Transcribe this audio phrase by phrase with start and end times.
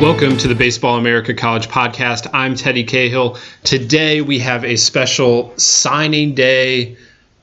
[0.00, 2.28] Welcome to the Baseball America College Podcast.
[2.32, 3.38] I'm Teddy Cahill.
[3.62, 6.96] Today we have a special signing day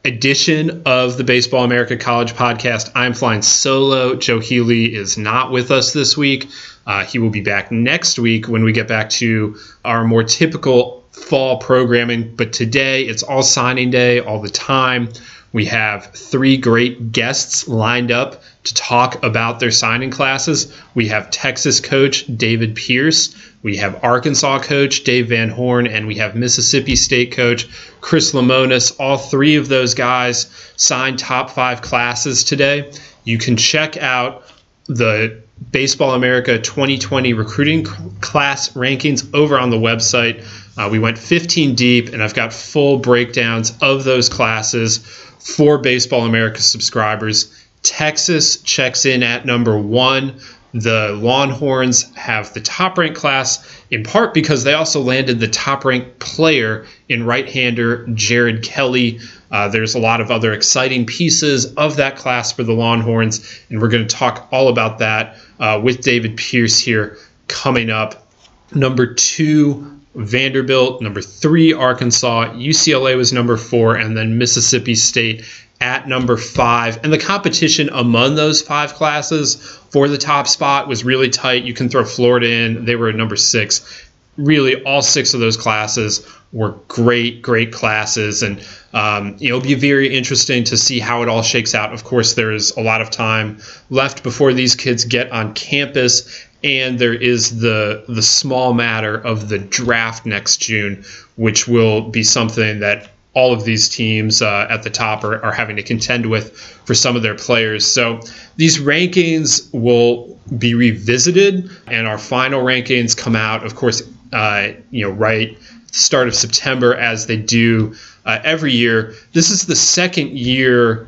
[0.04, 2.92] edition of the Baseball America College Podcast.
[2.94, 4.16] I'm flying solo.
[4.16, 6.50] Joe Healy is not with us this week.
[6.86, 11.06] Uh, he will be back next week when we get back to our more typical
[11.12, 12.36] fall programming.
[12.36, 15.10] But today it's all signing day all the time.
[15.56, 20.70] We have three great guests lined up to talk about their signing classes.
[20.95, 26.16] We have Texas coach David Pierce, we have Arkansas coach Dave Van Horn, and we
[26.16, 27.70] have Mississippi State coach
[28.02, 29.00] Chris Lemonis.
[29.00, 32.92] All three of those guys signed top five classes today.
[33.23, 34.44] You can check out
[34.88, 37.86] the Baseball America 2020 recruiting
[38.20, 40.44] class rankings over on the website.
[40.77, 46.25] Uh, we went 15 deep, and I've got full breakdowns of those classes for Baseball
[46.25, 47.53] America subscribers.
[47.83, 50.39] Texas checks in at number one.
[50.73, 55.86] The Longhorns have the top ranked class in part because they also landed the top
[55.86, 59.19] ranked player in right hander Jared Kelley.
[59.52, 63.81] Uh, there's a lot of other exciting pieces of that class for the Longhorns, and
[63.81, 68.27] we're going to talk all about that uh, with David Pierce here coming up.
[68.73, 75.43] Number two, Vanderbilt, number three, Arkansas, UCLA was number four, and then Mississippi State
[75.81, 76.99] at number five.
[77.03, 79.55] And the competition among those five classes
[79.89, 81.64] for the top spot was really tight.
[81.64, 84.04] You can throw Florida in, they were at number six.
[84.37, 88.42] Really, all six of those classes were great, great classes.
[88.43, 91.93] And, um, it'll be very interesting to see how it all shakes out.
[91.93, 93.59] Of course, there's a lot of time
[93.89, 99.48] left before these kids get on campus and there is the the small matter of
[99.49, 101.05] the draft next June,
[101.37, 105.52] which will be something that all of these teams uh, at the top are, are
[105.52, 107.86] having to contend with for some of their players.
[107.86, 108.21] So
[108.55, 114.02] these rankings will be revisited, and our final rankings come out, of course,
[114.33, 115.58] uh, you know, right
[115.92, 119.14] start of September as they do uh, every year.
[119.33, 121.08] This is the second year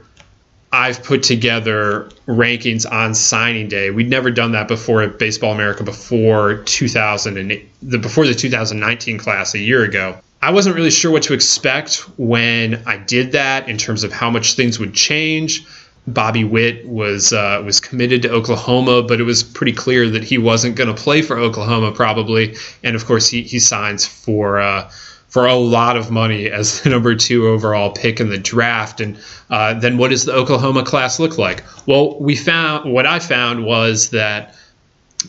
[0.72, 3.90] I've put together rankings on signing day.
[3.90, 9.54] We'd never done that before at Baseball America before 2008, the before the 2019 class
[9.54, 10.18] a year ago.
[10.42, 14.30] I wasn't really sure what to expect when I did that in terms of how
[14.30, 15.66] much things would change.
[16.06, 20.38] Bobby Witt was uh, was committed to Oklahoma, but it was pretty clear that he
[20.38, 22.56] wasn't going to play for Oklahoma probably.
[22.84, 24.90] And of course, he, he signs for uh,
[25.38, 29.00] for a lot of money as the number two overall pick in the draft.
[29.00, 29.20] And
[29.52, 31.64] uh, then what does the Oklahoma class look like?
[31.86, 34.56] Well, we found what I found was that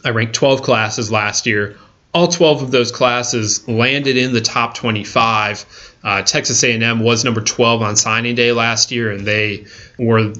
[0.06, 1.76] I ranked 12 classes last year.
[2.14, 5.96] All 12 of those classes landed in the top 25.
[6.02, 9.66] Uh, Texas A&M was number 12 on signing day last year, and they
[9.98, 10.32] were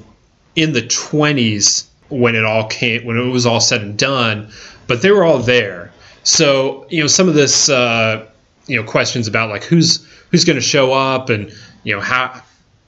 [0.55, 4.49] in the 20s when it all came when it was all said and done.
[4.87, 5.91] But they were all there.
[6.23, 8.28] So you know some of this uh,
[8.69, 11.51] you know questions about like who's who's going to show up and
[11.83, 12.41] you know how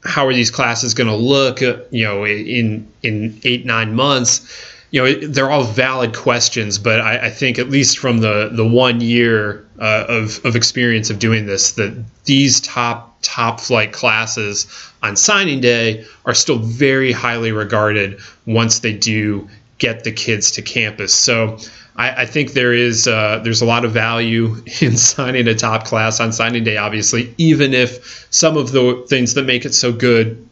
[0.04, 4.68] how are these classes going to look uh, you know in in eight nine months?
[4.92, 8.68] You know they're all valid questions but I, I think at least from the the
[8.68, 14.68] one year uh, of of experience of doing this that these top top flight classes
[15.02, 19.48] on signing day are still very highly regarded once they do
[19.78, 21.14] get the kids to campus.
[21.14, 21.58] So
[21.96, 25.86] I, I think there is uh, there's a lot of value in signing a top
[25.86, 26.78] class on signing day.
[26.78, 30.48] Obviously, even if some of the things that make it so good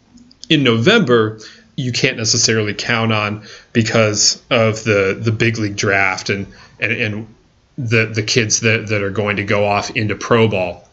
[0.50, 1.40] in November
[1.80, 6.48] you can't necessarily count on because of the the big league draft and
[6.80, 7.36] and, and
[7.78, 10.86] the the kids that, that are going to go off into pro ball.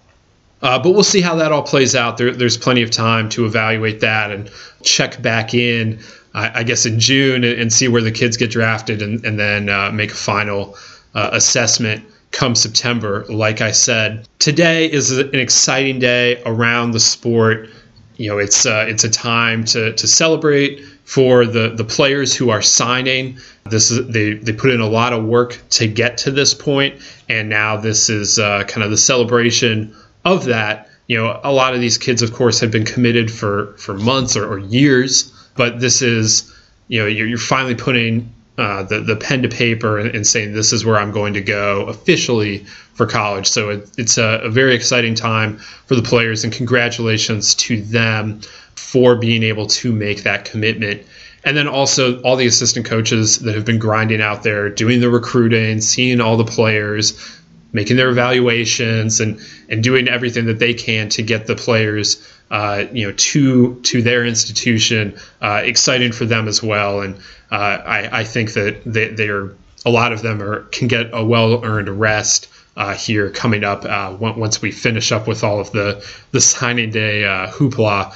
[0.62, 2.16] Uh, but we'll see how that all plays out.
[2.16, 4.50] There, there's plenty of time to evaluate that and
[4.82, 5.98] check back in,
[6.36, 9.70] I, guess, in June and, and, see where the kids get drafted and, and then
[9.70, 10.76] uh, make a final
[11.14, 13.24] uh, assessment come September.
[13.28, 17.70] Like I said, today is an exciting day around the sport.
[18.18, 22.50] You know, it's uh, it's a time to to celebrate for the the players who
[22.50, 23.38] are signing.
[23.64, 27.00] This is they they put in a lot of work to get to this point,
[27.28, 30.90] and now this is uh, kind of the celebration of that.
[31.06, 34.36] You know, a lot of these kids, of course, have been committed for for months
[34.36, 36.52] or, or years, but this is
[36.88, 40.54] you know you're, you're finally putting uh, the the pen to paper and, and, saying
[40.54, 42.64] this is where I'm going to go officially
[42.94, 43.46] for college.
[43.46, 48.40] So it, it's a, a, very exciting time for the players, and congratulations to them
[48.74, 51.02] for being able to make that commitment.
[51.44, 55.10] And then also all the assistant coaches that have been grinding out there, doing the
[55.10, 57.38] recruiting, seeing all the players,
[57.72, 59.38] making their evaluations, and
[59.68, 64.02] and doing everything that they can to get the players uh, you know, to to
[64.02, 65.18] their institution.
[65.40, 67.16] Uh, exciting for them as well, and
[67.50, 67.54] uh,
[67.84, 69.54] I, I think that they, they are
[69.84, 72.48] a lot of them are can get a well earned rest.
[72.76, 76.90] Uh, here coming up uh, once we finish up with all of the the signing
[76.90, 78.14] day uh, hoopla.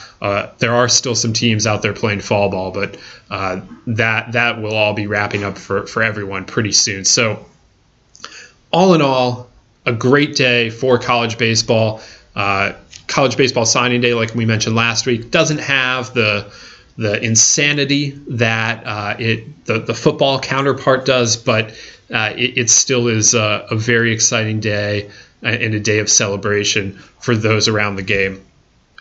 [0.58, 2.98] There are still some teams out there playing fall ball, but
[3.30, 7.06] that that will all be wrapping up for for everyone pretty soon.
[7.06, 7.46] So,
[8.70, 9.48] all in all,
[9.86, 12.02] a great day for college baseball.
[12.34, 12.72] Uh,
[13.10, 16.50] college baseball signing day, like we mentioned last week, doesn't have the
[16.96, 21.70] the insanity that uh, it the, the football counterpart does, but
[22.12, 25.10] uh, it, it, still is a, a, very exciting day
[25.42, 28.44] and a day of celebration for those around the game.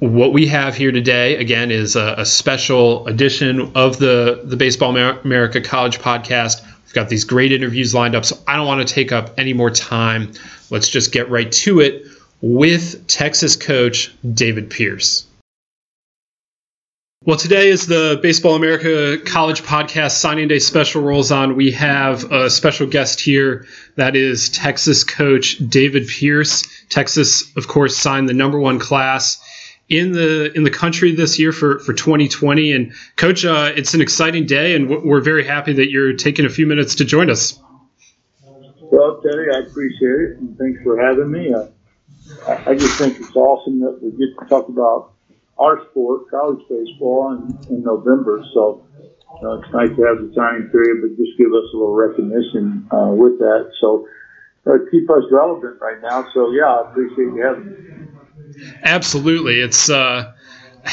[0.00, 4.94] What we have here today, again, is a, a special edition of the, the Baseball
[4.96, 6.62] America College Podcast.
[6.84, 9.54] We've got these great interviews lined up, so I don't want to take up any
[9.54, 10.32] more time.
[10.70, 12.04] Let's just get right to it
[12.40, 15.26] with Texas coach David Pierce.
[17.24, 21.56] Well, today is the Baseball America College Podcast Signing Day special rolls on.
[21.56, 26.62] We have a special guest here that is Texas coach David Pierce.
[26.88, 29.42] Texas, of course, signed the number one class
[29.88, 32.72] in the in the country this year for for 2020.
[32.72, 36.50] And coach, uh, it's an exciting day, and we're very happy that you're taking a
[36.50, 37.58] few minutes to join us.
[38.80, 41.52] Well, Teddy, I appreciate it, and thanks for having me.
[42.46, 45.12] I just think it's awesome that we get to talk about
[45.58, 48.44] our sport, college baseball, in, in November.
[48.54, 48.84] So
[49.42, 52.86] uh, it's nice to have the signing period, but just give us a little recognition
[52.90, 53.72] uh, with that.
[53.80, 54.06] So
[54.66, 56.28] uh, keep us relevant right now.
[56.34, 58.66] So yeah, I appreciate you having me.
[58.82, 59.90] Absolutely, it's.
[59.90, 60.32] Uh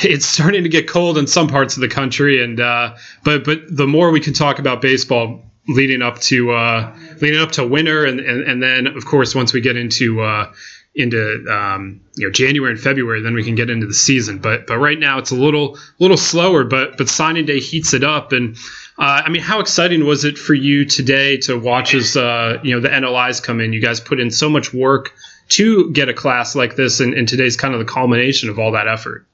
[0.04, 3.60] it's starting to get cold in some parts of the country, and uh, but but
[3.70, 8.06] the more we can talk about baseball leading up to uh, leading up to winter,
[8.06, 10.52] and, and and then of course once we get into uh,
[10.96, 14.40] into um, you know January and February, then we can get into the season.
[14.40, 16.64] But but right now it's a little little slower.
[16.64, 18.32] But but signing day heats it up.
[18.32, 18.56] And
[18.98, 22.76] uh, I mean, how exciting was it for you today to watch as uh, you
[22.76, 23.74] know the NLIs come in?
[23.74, 25.14] You guys put in so much work
[25.50, 28.72] to get a class like this, and, and today's kind of the culmination of all
[28.72, 29.28] that effort.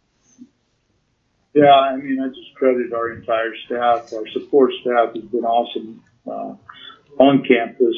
[1.54, 4.14] Yeah, I mean, I just credit our entire staff.
[4.14, 6.56] Our support staff has been awesome uh,
[7.20, 7.96] on campus.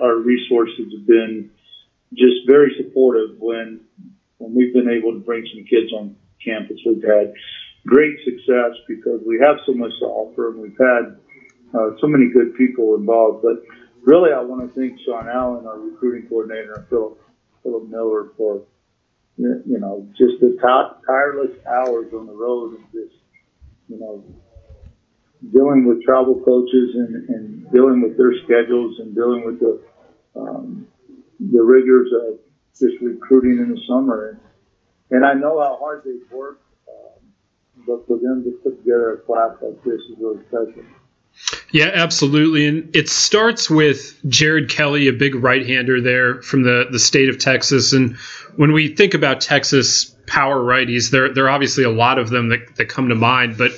[0.00, 1.50] Our resources have been
[2.14, 3.80] just very supportive when
[4.38, 6.78] when we've been able to bring some kids on campus.
[6.84, 7.32] We've had
[7.86, 11.16] great success because we have so much to offer and we've had
[11.74, 13.42] uh, so many good people involved.
[13.42, 13.62] But
[14.02, 17.18] really, I want to thank Sean Allen, our recruiting coordinator, and Philip
[17.62, 18.62] Philip Miller for
[19.36, 23.16] you know just the t- tireless hours on the road and just
[23.88, 24.24] you know
[25.52, 29.82] dealing with travel coaches and, and dealing with their schedules and dealing with the
[30.34, 30.86] um,
[31.40, 32.38] the rigors of
[32.78, 34.38] just recruiting in the summer.
[35.10, 37.32] and I know how hard they've worked, um,
[37.86, 40.84] but for them to put together a class like this is really special.
[41.70, 42.66] Yeah, absolutely.
[42.66, 47.28] And it starts with Jared Kelley, a big right hander there from the, the state
[47.28, 47.92] of Texas.
[47.92, 48.16] And
[48.56, 52.48] when we think about Texas power righties, there, there are obviously a lot of them
[52.48, 53.58] that, that come to mind.
[53.58, 53.72] But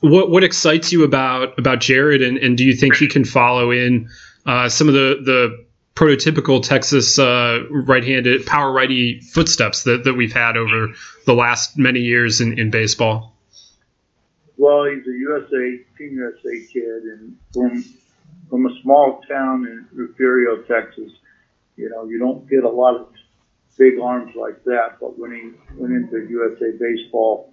[0.00, 3.70] what what excites you about about Jared, and, and do you think he can follow
[3.70, 4.08] in
[4.46, 5.66] uh, some of the, the
[5.98, 10.92] prototypical Texas uh, right-handed power righty footsteps that, that we've had over
[11.26, 13.34] the last many years in, in baseball?
[14.56, 17.84] Well, he's a USA Team USA kid, and from
[18.48, 21.10] from a small town in Refugio, Texas.
[21.76, 23.08] You know, you don't get a lot of
[23.76, 27.52] big arms like that, but when he went into USA baseball,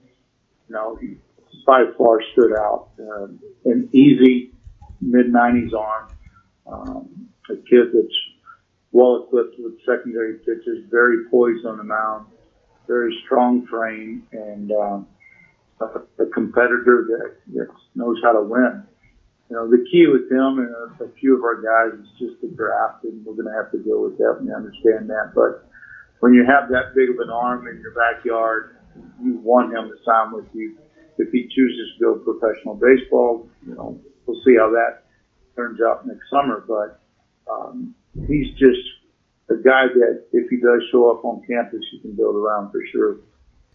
[0.68, 1.18] you know, he
[1.66, 2.90] by far stood out.
[3.00, 3.28] Uh,
[3.66, 4.52] an easy
[5.02, 6.12] mid 90s arm,
[6.68, 8.16] um, a kid that's
[8.96, 12.28] well equipped with secondary pitches, very poised on the mound,
[12.88, 15.08] very strong frame, and um,
[15.82, 18.88] a, a competitor that, that knows how to win.
[19.50, 22.40] You know, the key with him and a, a few of our guys is just
[22.42, 24.40] the draft, and we're going to have to deal with that.
[24.40, 25.68] We understand that, but
[26.22, 28.78] when you have that big of an arm in your backyard,
[29.22, 30.78] you want him to sign with you.
[31.18, 35.04] If he chooses to go professional baseball, you know, we'll see how that
[35.58, 36.64] turns out next summer.
[36.66, 37.02] But
[37.52, 37.94] um,
[38.28, 38.82] he's just
[39.50, 42.82] a guy that, if he does show up on campus, you can build around for
[42.92, 43.18] sure.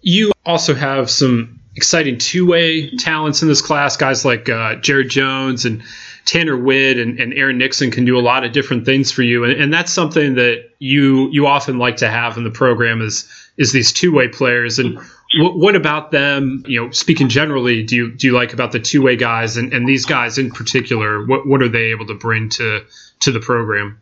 [0.03, 3.97] You also have some exciting two-way talents in this class.
[3.97, 5.83] Guys like uh, Jared Jones and
[6.25, 9.45] Tanner Witt and, and, Aaron Nixon can do a lot of different things for you,
[9.45, 13.29] and, and, that's something that you you often like to have in the program is
[13.57, 14.79] is these two-way players.
[14.79, 14.97] And
[15.39, 16.65] w- what about them?
[16.67, 19.89] You know, speaking generally, do you do you like about the two-way guys and, and
[19.89, 21.25] these guys in particular?
[21.25, 22.85] What what are they able to bring to
[23.21, 24.01] to the program?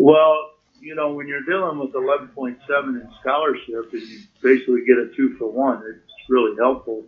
[0.00, 2.56] Well, you know, when you're dealing with 11.7
[2.88, 7.04] in scholarship and you basically get a two for one, it's really helpful.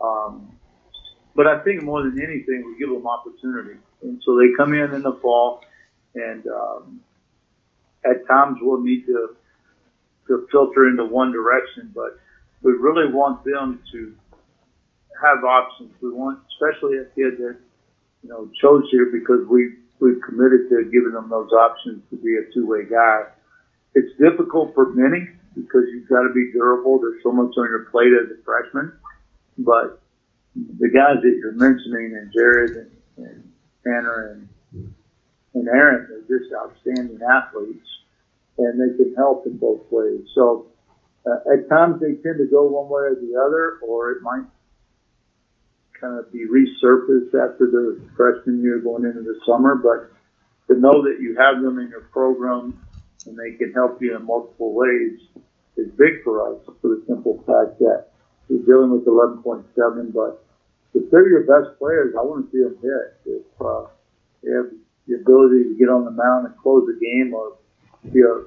[0.00, 0.50] Um,
[1.36, 3.78] but I think more than anything, we give them opportunity.
[4.00, 5.60] And so they come in in the fall,
[6.14, 7.00] and um,
[8.06, 9.36] at times we'll need to,
[10.28, 12.18] to filter into one direction, but
[12.62, 14.16] we really want them to
[15.22, 15.92] have options.
[16.00, 17.58] We want, especially a kid that,
[18.22, 22.36] you know, chose here because we we've committed to giving them those options to be
[22.36, 23.24] a two-way guy.
[23.94, 26.98] It's difficult for many because you've got to be durable.
[27.00, 28.92] There's so much on your plate as a freshman.
[29.58, 30.00] But
[30.54, 33.52] the guys that you're mentioning, and Jared and, and
[33.84, 34.94] Tanner and,
[35.54, 37.86] and Aaron, are just outstanding athletes,
[38.58, 40.22] and they can help in both ways.
[40.34, 40.66] So
[41.26, 44.44] uh, at times they tend to go one way or the other, or it might
[46.00, 49.74] kind of be resurfaced after the freshman year going into the summer.
[49.76, 50.10] But
[50.72, 52.80] to know that you have them in your program
[53.26, 55.20] and they can help you in multiple ways
[55.76, 58.08] is big for us for the simple fact that
[58.48, 59.64] we're dealing with 11.7.
[60.12, 60.44] But
[60.94, 63.16] if they're your best players, I want to see them hit.
[63.26, 63.86] If uh,
[64.42, 64.70] they have
[65.06, 67.56] the ability to get on the mound and close the game or
[68.12, 68.44] be a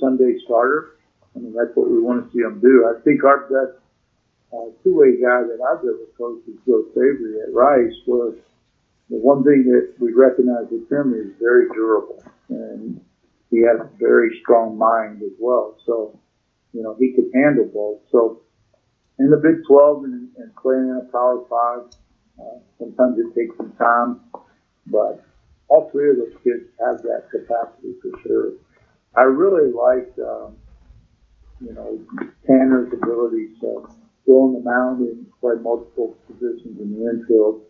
[0.00, 0.96] Sunday starter,
[1.36, 2.86] I mean, that's what we want to see them do.
[2.86, 3.83] I think our best
[4.54, 8.36] uh, two-way guy that I've ever coached is Joe Savery at Rice was
[9.10, 13.00] the one thing that we recognize with him is very durable and
[13.50, 15.76] he has a very strong mind as well.
[15.86, 16.18] So,
[16.72, 18.00] you know, he could handle both.
[18.10, 18.42] So
[19.18, 21.78] in the Big 12 and, and playing in a Power 5,
[22.40, 24.20] uh, sometimes it takes some time,
[24.86, 25.24] but
[25.68, 28.52] all three of those kids have that capacity for sure.
[29.16, 30.56] I really liked, um,
[31.60, 32.00] you know,
[32.46, 33.88] Tanner's ability to
[34.26, 37.62] go on the mound and play multiple positions in the infield.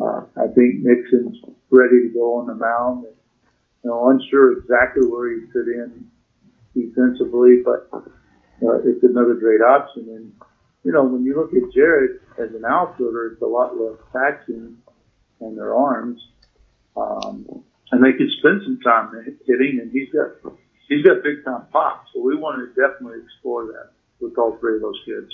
[0.00, 1.36] Uh, I think Nixon's
[1.70, 3.04] ready to go on the mound.
[3.04, 3.14] And,
[3.84, 6.10] you know, unsure exactly where he fit in
[6.74, 10.08] defensively, but uh, it's another great option.
[10.08, 10.32] And
[10.84, 14.76] you know, when you look at Jared as an outfielder, it's a lot less taxing
[15.40, 16.20] on their arms,
[16.96, 19.12] um, and they can spend some time
[19.46, 19.80] hitting.
[19.80, 20.52] And he's got
[20.88, 24.76] he's got big time pop, so we want to definitely explore that with all three
[24.76, 25.32] of those kids.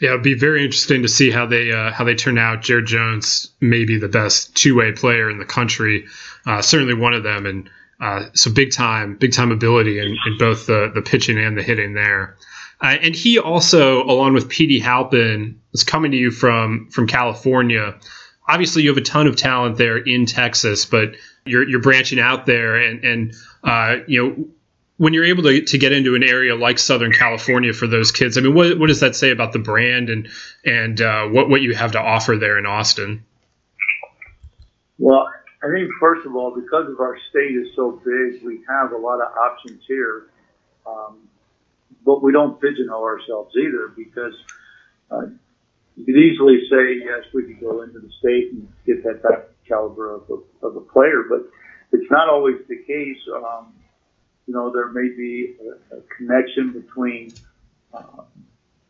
[0.00, 2.62] Yeah, it'd be very interesting to see how they uh, how they turn out.
[2.62, 6.06] Jared Jones may be the best two way player in the country,
[6.46, 10.38] uh, certainly one of them, and uh, so big time, big time ability in, in,
[10.38, 12.36] both the the pitching and the hitting there.
[12.80, 17.94] Uh, and he also, along with Petey Halpin, is coming to you from from California.
[18.48, 22.46] Obviously, you have a ton of talent there in Texas, but you're you're branching out
[22.46, 24.48] there, and and uh, you know
[25.00, 28.36] when you're able to, to get into an area like Southern California for those kids,
[28.36, 30.28] I mean, what, what does that say about the brand and
[30.62, 33.24] and uh, what what you have to offer there in Austin?
[34.98, 35.26] Well,
[35.62, 38.98] I think first of all, because of our state is so big, we have a
[38.98, 40.26] lot of options here.
[40.86, 41.16] Um,
[42.04, 44.34] but we don't pigeonhole ourselves either because
[45.10, 45.22] uh,
[45.96, 49.48] you could easily say, yes, we could go into the state and get that type
[49.48, 51.40] of caliber of a, of a player, but
[51.92, 53.18] it's not always the case.
[53.34, 53.72] Um,
[54.50, 57.32] you know, there may be a, a connection between
[57.94, 58.22] uh,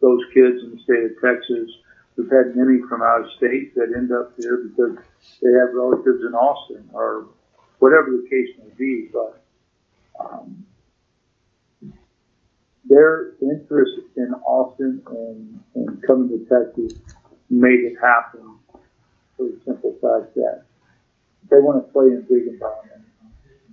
[0.00, 1.70] those kids in the state of Texas.
[2.16, 4.96] We've had many from out of state that end up here because
[5.42, 7.26] they have relatives in Austin or
[7.78, 9.10] whatever the case may be.
[9.12, 9.42] But
[10.18, 10.64] um,
[12.88, 16.98] their interest in Austin and, and coming to Texas
[17.50, 18.56] made it happen
[19.36, 20.62] for the simple fact that
[21.50, 23.04] they want to play in big environment.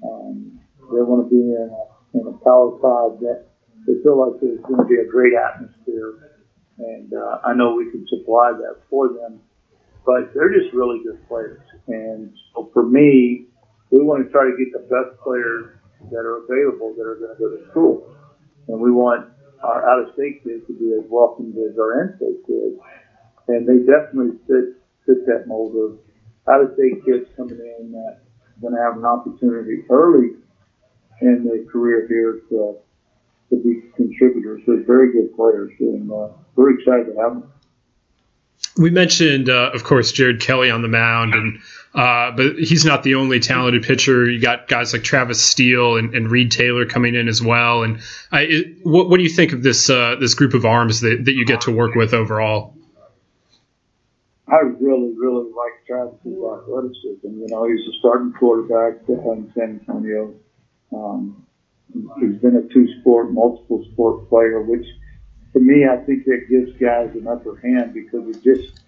[0.04, 0.57] Um,
[0.92, 1.84] they want to be in a,
[2.18, 3.48] in a power pod that
[3.88, 6.32] they feel like there's going to be a great atmosphere.
[6.78, 9.42] And uh, I know we can supply that for them.
[10.06, 11.60] But they're just really good players.
[11.88, 13.48] And so for me,
[13.92, 15.76] we want to try to get the best players
[16.12, 18.16] that are available that are going to go to school.
[18.68, 19.28] And we want
[19.64, 22.80] our out of state kids to be as welcome as our in state kids.
[23.48, 26.00] And they definitely fit, fit that mold of
[26.48, 30.40] out of state kids coming in that are going to have an opportunity early
[31.22, 32.76] in their career here to,
[33.50, 34.62] to be contributors.
[34.68, 37.52] They're very good players, and uh, we're excited to have them.
[38.78, 41.60] We mentioned, uh, of course, Jared Kelley on the mound, and
[41.94, 44.30] uh, but he's not the only talented pitcher.
[44.30, 47.84] You got guys like Travis Sthele and, and Reed Taylor coming in as well.
[47.84, 51.02] And I, it, what, what do you think of this uh, this group of arms
[51.02, 52.76] that, that you get to work with overall?
[54.48, 57.24] I really, really like Travis's athleticism.
[57.24, 60.34] You know, he's a starting quarterback in San Antonio.
[60.94, 61.46] Um,
[61.94, 64.86] he's been a two-sport, multiple sport player, which
[65.54, 68.80] to me, I think that gives guys an upper hand because it just,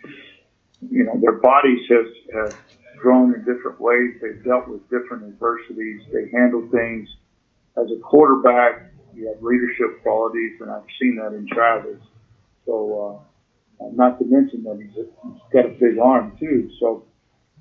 [0.91, 2.59] you know, their bodies have, have
[2.97, 4.15] grown in different ways.
[4.21, 6.01] They've dealt with different adversities.
[6.13, 7.09] They handle things.
[7.77, 12.01] As a quarterback, you have leadership qualities, and I've seen that in Travis.
[12.65, 13.25] So,
[13.81, 16.69] uh, not to mention that he's, he's got a big arm too.
[16.79, 17.05] So,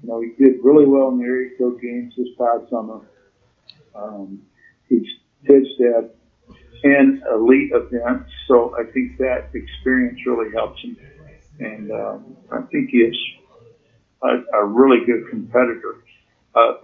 [0.03, 3.01] you know, he did really well in the area games this past summer.
[3.95, 4.43] Um,
[4.89, 5.07] he's
[5.45, 6.15] pitched at
[6.83, 10.97] 10 elite events, so I think that experience really helps him.
[11.61, 13.17] And um, I think he is
[14.23, 16.05] a, a really good competitor.
[16.55, 16.75] Uh,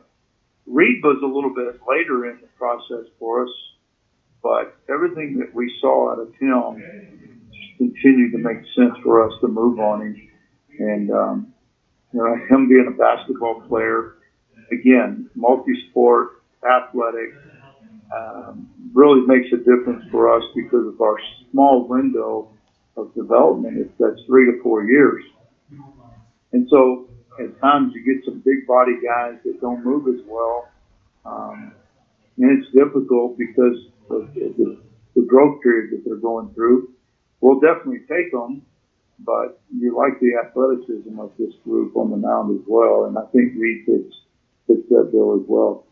[0.66, 3.50] Reed was a little bit later in the process for us,
[4.42, 6.82] but everything that we saw out of him
[7.76, 10.28] continued to make sense for us to move on him.
[10.78, 11.54] And um,
[12.12, 14.14] you know, him being a basketball player,
[14.72, 17.34] again, multi-sport, athletic,
[18.14, 21.16] um, really makes a difference for us because of our
[21.50, 22.50] small window
[22.96, 23.78] of development.
[23.78, 25.24] It's that's three to four years.
[26.52, 27.08] And so
[27.40, 30.68] at times you get some big body guys that don't move as well.
[31.26, 31.72] Um,
[32.38, 33.78] and it's difficult because
[34.10, 34.78] of the,
[35.14, 36.90] the growth period that they're going through.
[37.40, 38.62] We'll definitely take them,
[39.18, 43.06] but you like the athleticism of this group on the mound as well.
[43.06, 44.14] And I think Reed fits,
[44.66, 45.86] fits that bill as well.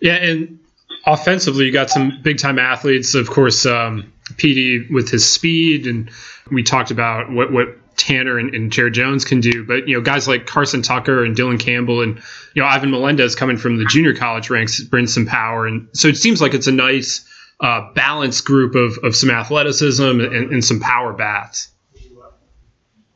[0.00, 0.58] Yeah, and
[1.06, 3.14] offensively, you got some big time athletes.
[3.14, 6.10] Of course, um, Petey with his speed, and
[6.50, 9.64] we talked about what what Tanner and, and Jared Jones can do.
[9.64, 12.16] But you know, guys like Carson Tucker and Dylan Campbell, and
[12.54, 16.08] you know Ivan Melendez coming from the junior college ranks brings some power, and so
[16.08, 17.26] it seems like it's a nice
[17.60, 21.68] uh, balanced group of, of some athleticism and, and some power bats.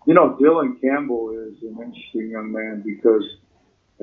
[0.06, 3.24] You know, Dylan Campbell is an interesting young man because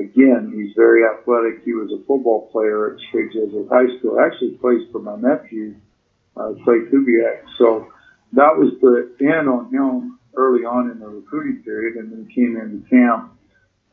[0.01, 1.63] again, he's very athletic.
[1.63, 4.19] He was a football player at Strake Jesuit High School.
[4.19, 5.75] Actually plays for my nephew,
[6.35, 7.43] uh, Clay Kubiak.
[7.57, 7.87] So
[8.33, 12.57] that was the end on him early on in the recruiting period and then came
[12.57, 13.33] into camp.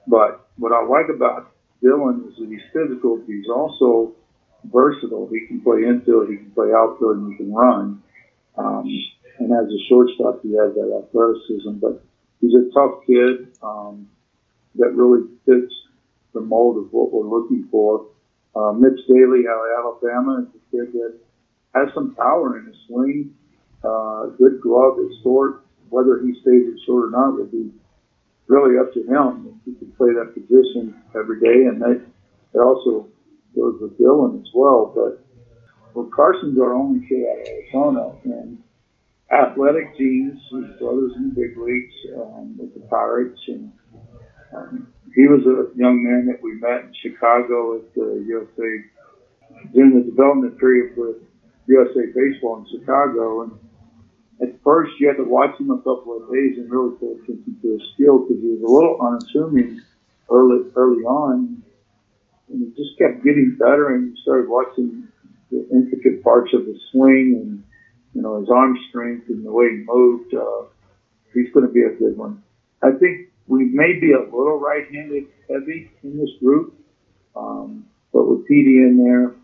[0.07, 4.15] But what I like about Dylan is that he's physical, but he's also
[4.65, 5.29] versatile.
[5.31, 8.03] He can play infield, he can play outfield, and he can run.
[8.57, 8.85] Um,
[9.39, 11.79] and as a shortstop, he has that athleticism.
[11.79, 12.03] But
[12.41, 14.09] he's a tough kid um,
[14.77, 15.73] that really fits
[16.39, 18.07] the mold of what we're looking for.
[18.55, 21.19] Uh, Mitch Daly out of Alabama is a kid that
[21.75, 23.35] has some power in his swing,
[23.85, 25.65] uh, good glove at short.
[25.91, 27.71] Whether he stays at short or not will be
[28.47, 29.61] really up to him.
[29.65, 32.05] He can play that position every day, and that,
[32.53, 33.09] that also
[33.57, 34.93] goes with Dylan as well.
[34.95, 35.25] But
[35.95, 38.63] well, Carson's our only kid out of Arizona, and
[39.31, 40.41] athletic genes.
[40.51, 43.73] His brother's in the big leagues um, with the Pirates, and
[44.55, 48.71] um, he was a young man that we met in Chicago at the USA
[49.75, 51.17] during the development period with
[51.67, 53.43] USA Baseball in Chicago.
[53.43, 53.59] And
[54.41, 57.59] at first, you had to watch him a couple of days and really pay attention
[57.63, 59.83] to his skill because he was a little unassuming
[60.31, 61.65] early early on.
[62.49, 65.09] And he just kept getting better, and you started watching
[65.51, 67.65] the intricate parts of the swing and
[68.15, 70.71] you know, his arm strength and the way he moved, uh,
[71.35, 72.43] he's going to be a good one.
[72.83, 76.75] I think we may be a little right-handed heavy in this group,
[77.35, 79.35] um, but with Petey in there,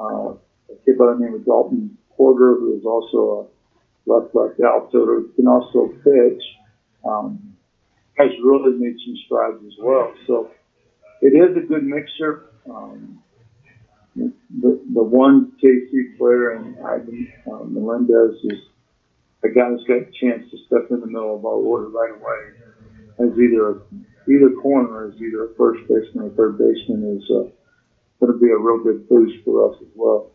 [0.00, 3.50] uh, a kid by the name of Dalton Porter, who is also
[4.06, 6.42] a left-left outfielder, can also pitch,
[7.04, 7.56] um,
[8.16, 10.14] has really made some strides as well.
[10.26, 10.50] So
[11.20, 12.46] it is a good mixture.
[12.70, 13.22] Um,
[14.14, 18.58] the, the one KC player and Ivan uh, Melendez is
[19.44, 22.10] a guy that's got a chance to step in the middle of our order right
[22.10, 22.57] away
[23.18, 23.82] as either
[24.30, 27.48] either corner as either a first baseman or third baseman is uh,
[28.20, 30.30] going to be a real good boost for us as well.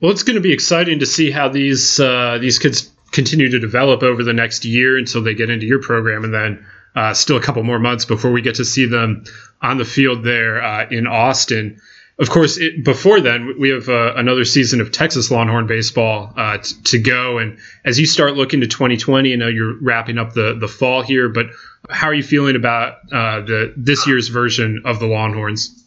[0.00, 3.58] Well, it's going to be exciting to see how these uh, these kids continue to
[3.58, 7.36] develop over the next year until they get into your program, and then uh, still
[7.36, 9.24] a couple more months before we get to see them
[9.60, 11.80] on the field there uh, in Austin
[12.22, 16.58] of course, it, before then, we have uh, another season of Texas Longhorn baseball uh,
[16.58, 17.38] t- to go.
[17.38, 21.02] And as you start looking to 2020, I know you're wrapping up the, the fall
[21.02, 21.46] here, but
[21.90, 25.84] how are you feeling about uh, the this year's version of the Longhorns?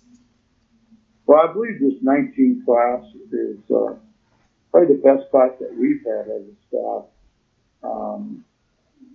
[1.26, 3.95] Well, I believe this 19 class is uh,
[4.71, 7.06] probably the best class that we've had as a staff.
[7.82, 8.43] Um,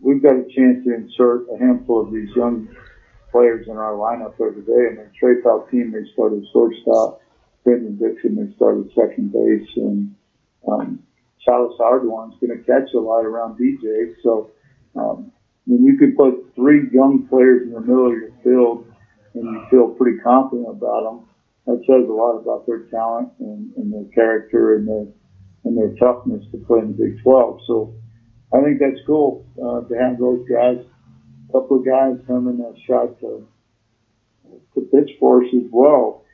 [0.01, 2.75] we've got a chance to insert a handful of these young
[3.31, 4.93] players in our lineup every day.
[4.93, 7.21] I mean, Trey Faltine, they started shortstop.
[7.65, 9.69] Brendan Dixon, they started second base.
[9.77, 10.15] And
[10.67, 11.03] um,
[11.45, 14.15] Silas Ardoin's going to catch a lot around DJ.
[14.23, 14.51] So
[14.97, 15.33] um,
[15.67, 18.87] when you can put three young players in the middle of your field
[19.35, 21.27] and you feel pretty confident about them,
[21.67, 25.07] that says a lot about their talent and, and their character and their
[25.65, 27.61] and their toughness to play in the Big 12.
[27.67, 27.95] So
[28.53, 30.81] I think that's cool uh, to have those guys
[31.53, 33.47] couple of guys coming a shot to,
[34.75, 36.25] to pitch for us as well.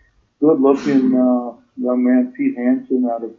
[0.41, 3.33] Good looking uh, young man, Pete Hansen out of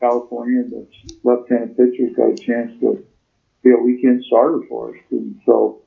[0.00, 0.86] California, the
[1.22, 3.04] left-handed pitcher, got a chance to
[3.62, 5.00] be a weekend starter for us.
[5.10, 5.80] And so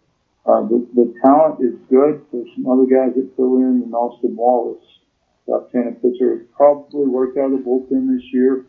[0.45, 2.25] uh, the, the talent is good.
[2.31, 4.83] There's some other guys that fill in, and Austin Wallace,
[5.45, 8.65] left-handed pitcher, probably worked out of the bullpen this year.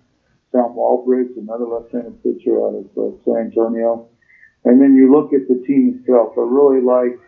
[0.52, 4.08] Sam Walbridge, another left-handed pitcher out of uh, San Antonio.
[4.68, 6.34] And then you look at the team itself.
[6.36, 7.18] I really like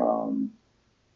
[0.00, 0.50] um,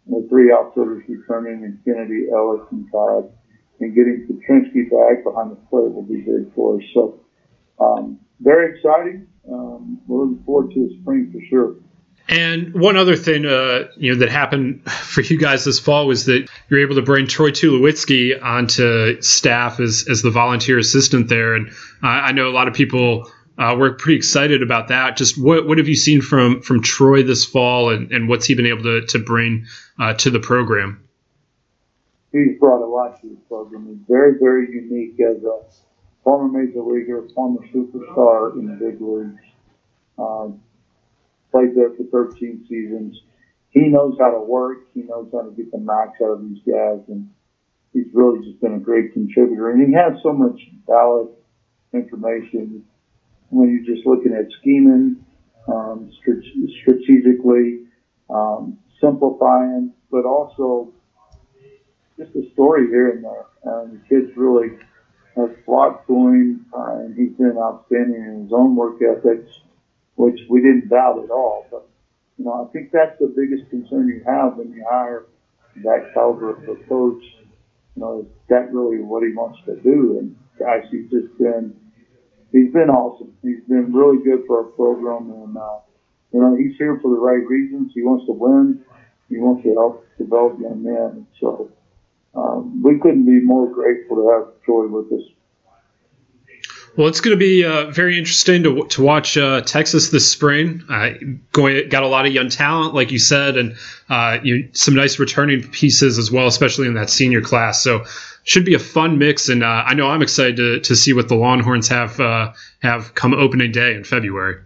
[0.06, 3.32] the three outfielders returning and Kennedy, Ellis, and Todd.
[3.80, 6.84] And getting Petrinsky back behind the plate will be big for us.
[6.94, 7.20] So
[7.80, 9.26] um, very exciting.
[9.50, 11.74] Um, we're looking forward to the spring for sure.
[12.28, 16.26] And one other thing, uh, you know, that happened for you guys this fall was
[16.26, 21.54] that you're able to bring Troy Tulowitzki onto staff as as the volunteer assistant there.
[21.54, 25.16] And uh, I know a lot of people uh, we're pretty excited about that.
[25.16, 28.54] Just what what have you seen from from Troy this fall, and, and what's he
[28.54, 29.66] been able to to bring
[29.98, 31.08] uh, to the program?
[32.30, 33.88] He's brought a lot to the program.
[33.88, 35.60] He's very very unique as a
[36.22, 39.42] former major leaguer, former superstar in the big leagues.
[40.18, 40.60] Um,
[41.50, 43.20] played there for 13 seasons.
[43.70, 44.86] He knows how to work.
[44.94, 47.28] He knows how to get the max out of these guys, and
[47.92, 49.70] he's really just been a great contributor.
[49.70, 51.28] And he has so much valid
[51.92, 52.84] information
[53.50, 55.24] when you're just looking at scheming,
[55.68, 56.10] um,
[56.82, 57.86] strategically,
[58.30, 60.92] um, simplifying, but also
[62.18, 63.46] just a story here and there.
[63.64, 64.70] And the kid's really
[65.36, 69.50] has flocked to him, uh, and he's been outstanding in his own work ethics,
[70.16, 71.66] which we didn't doubt at all.
[71.70, 71.88] But
[72.38, 75.26] you know, I think that's the biggest concern you have when you hire
[75.84, 77.22] that caliber of a coach.
[77.94, 80.18] You know, is that really what he wants to do?
[80.18, 81.74] And guys, he's just been
[82.52, 83.34] he's been awesome.
[83.42, 85.78] He's been really good for our program, and uh,
[86.32, 87.92] you know he's here for the right reasons.
[87.94, 88.80] He wants to win.
[89.28, 91.26] He wants to help develop young men.
[91.40, 91.70] So
[92.34, 95.26] um, we couldn't be more grateful to have Troy with us.
[96.98, 100.82] Well, it's going to be uh, very interesting to, to watch uh, Texas this spring.
[100.90, 101.10] Uh,
[101.52, 103.76] going got a lot of young talent, like you said, and
[104.08, 107.80] uh, you, some nice returning pieces as well, especially in that senior class.
[107.84, 108.04] So
[108.42, 111.28] should be a fun mix, and uh, I know I'm excited to, to see what
[111.28, 114.60] the Longhorns have uh, have come opening day in February.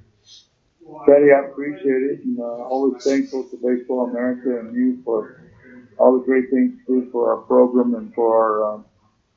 [1.06, 5.38] Teddy, I appreciate it, and always thankful to Baseball America and you for
[5.98, 8.84] all the great things you do for our program and for our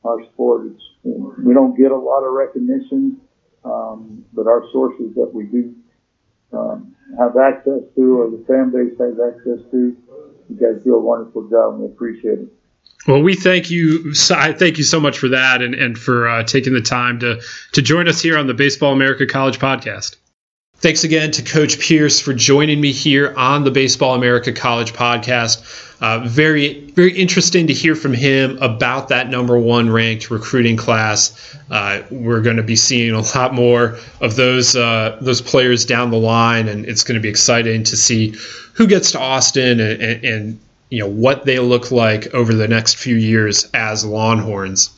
[0.05, 0.67] our sport.
[0.67, 3.19] It's, we don't get a lot of recognition,
[3.63, 5.75] um, but our sources that we do
[6.53, 9.95] um, have access to, or the fan base has access to,
[10.49, 12.47] you guys do a wonderful job, and we appreciate it.
[13.07, 14.13] Well, we thank you.
[14.31, 17.39] I thank you so much for that, and and for uh, taking the time to
[17.73, 20.15] to join us here on the Baseball America College podcast.
[20.79, 25.63] Thanks again to Coach Pierce for joining me here on the Baseball America College podcast.
[26.01, 31.55] Uh, very, very interesting to hear from him about that number one ranked recruiting class.
[31.71, 36.11] Uh, we're going to be seeing a lot more of those uh, those players down
[36.11, 38.35] the line, and it's going to be exciting to see
[38.73, 40.59] who gets to Austin and, and, and
[40.89, 44.91] you know what they look like over the next few years as Longhorns.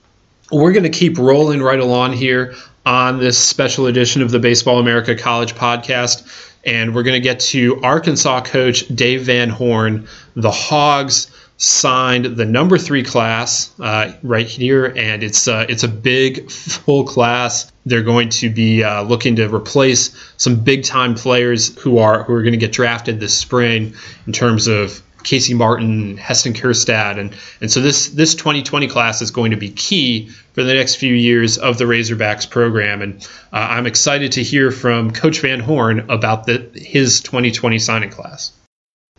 [0.52, 2.56] We're going to keep rolling right along here
[2.88, 6.26] on this special edition of the Baseball America College podcast.
[6.65, 10.08] And we're going to get to Arkansas coach Dave Van Horn.
[10.38, 15.89] The Hogs signed the number three class uh, right here, and it's uh, it's a
[15.89, 17.69] big full class.
[17.86, 22.34] They're going to be uh, looking to replace some big time players who are who
[22.34, 23.95] are going to get drafted this spring
[24.26, 29.32] in terms of Casey Martin, Heston Kjerstad, and and so this this 2020 class is
[29.32, 33.58] going to be key for the next few years of the Razorbacks program, and uh,
[33.58, 38.52] I'm excited to hear from Coach Van Horn about the his 2020 signing class.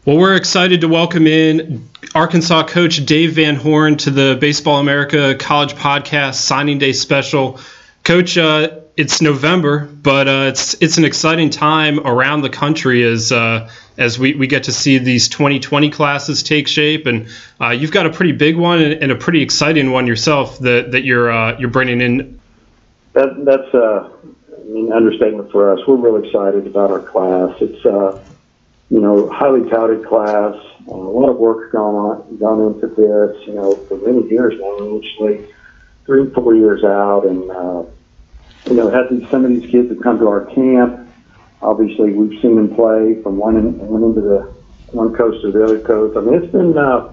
[0.05, 5.35] Well, we're excited to welcome in Arkansas coach Dave Van Horn to the Baseball America
[5.35, 7.61] College Podcast Signing Day Special.
[8.05, 13.33] Coach, uh, it's November, but uh, it's it's an exciting time around the country as
[13.33, 17.29] uh, as we, we get to see these 2020 classes take shape, and
[17.61, 20.93] uh, you've got a pretty big one and, and, a pretty exciting one yourself that
[20.93, 22.41] that you're uh, you're bringing in.
[23.13, 24.09] That that's uh,
[24.69, 25.87] an understatement for us.
[25.87, 27.57] We're really excited about our class.
[27.61, 28.23] It's uh,
[28.91, 30.55] you know highly touted class.
[30.87, 33.47] a lot of work gone on gone into this.
[33.47, 35.53] You know for many years now, actually
[36.07, 37.51] three four years out, and
[38.69, 41.08] you know, had these, some of these kids that come to our camp.
[41.63, 44.55] Obviously, we've seen them play from one end, one end of the
[44.93, 46.17] one coast to the other coast.
[46.17, 47.13] I mean, it's been uh,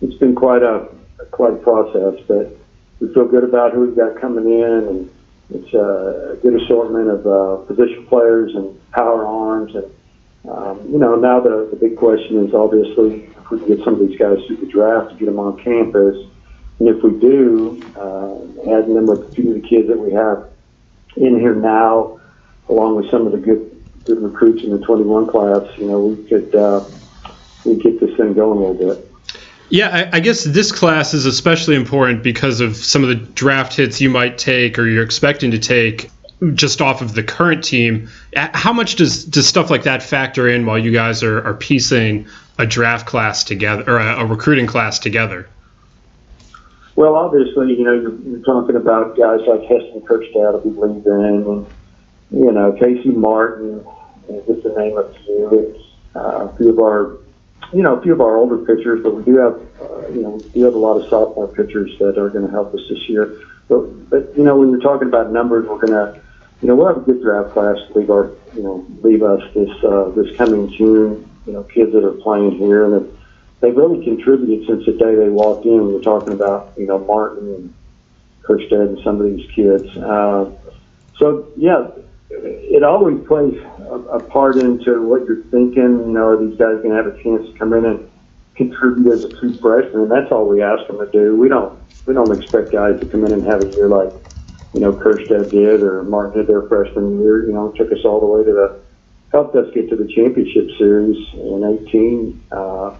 [0.00, 0.88] it's been quite a
[1.30, 2.56] quite a process, but
[3.00, 5.10] we feel good about who we've got coming in, and
[5.50, 9.90] it's a good assortment of uh, position players and power arms, and
[10.50, 13.94] um, you know, now the the big question is obviously if we can get some
[13.94, 16.16] of these guys through the draft to get them on campus
[16.78, 18.34] and if we do, uh,
[18.70, 20.48] adding them with a few of the kids that we have
[21.16, 22.20] in here now,
[22.68, 23.72] along with some of the good
[24.04, 26.84] good recruits in the 21 class, you know, we could uh,
[27.64, 29.12] we get this thing going a little bit.
[29.68, 33.74] Yeah, I, I, guess this class is especially important because of some of the draft
[33.74, 36.08] hits you might take or you're expecting to take
[36.54, 38.08] just off of the current team.
[38.36, 42.28] How much does does stuff like that factor in while you guys are, are piecing
[42.58, 45.48] a draft class together or a, a recruiting class together?
[46.94, 51.12] Well, obviously, you know, you're, you're talking about guys like Heston Kjerstad, we believe in,
[51.12, 51.66] and,
[52.30, 53.84] you know, Casey Martin,
[54.46, 55.82] just to name a few.
[56.16, 57.18] Uh, a few of our,
[57.74, 60.30] you know, a few of our older pitchers, but we do have, uh, you know,
[60.30, 63.06] we do have a lot of sophomore pitchers that are going to help us this
[63.06, 63.38] year.
[63.68, 66.18] But, but, you know, when you're talking about numbers, we're going to,
[66.62, 69.42] you know, we'll have a good draft class to leave our, you know, leave us
[69.52, 73.18] this, uh, this coming June, you know, kids that are playing here and
[73.60, 75.86] they really contributed since the day they walked in.
[75.86, 77.74] We were talking about, you know, Martin and
[78.44, 79.94] Kjerstad and some of these kids.
[79.96, 80.50] Uh,
[81.18, 81.88] so, yeah,
[82.42, 86.06] it always plays a, a part into what you're thinking.
[86.06, 88.10] You know, are these guys going to have a chance to come in and
[88.54, 90.02] contribute as a true freshman?
[90.02, 91.36] And that's all we ask them to do.
[91.36, 94.12] We don't we don't expect guys to come in and have a year like,
[94.72, 97.46] you know, Kjerstad did or Martin did their freshman year.
[97.46, 98.80] You know, took us all the way to the
[99.32, 102.42] helped us get to the championship series in 18.
[102.52, 102.94] Uh,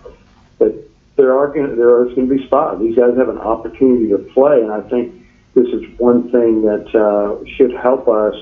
[0.58, 0.74] but
[1.16, 2.80] there are going there are going to be spots.
[2.80, 5.14] These guys have an opportunity to play, and I think
[5.54, 8.34] this is one thing that uh, should help us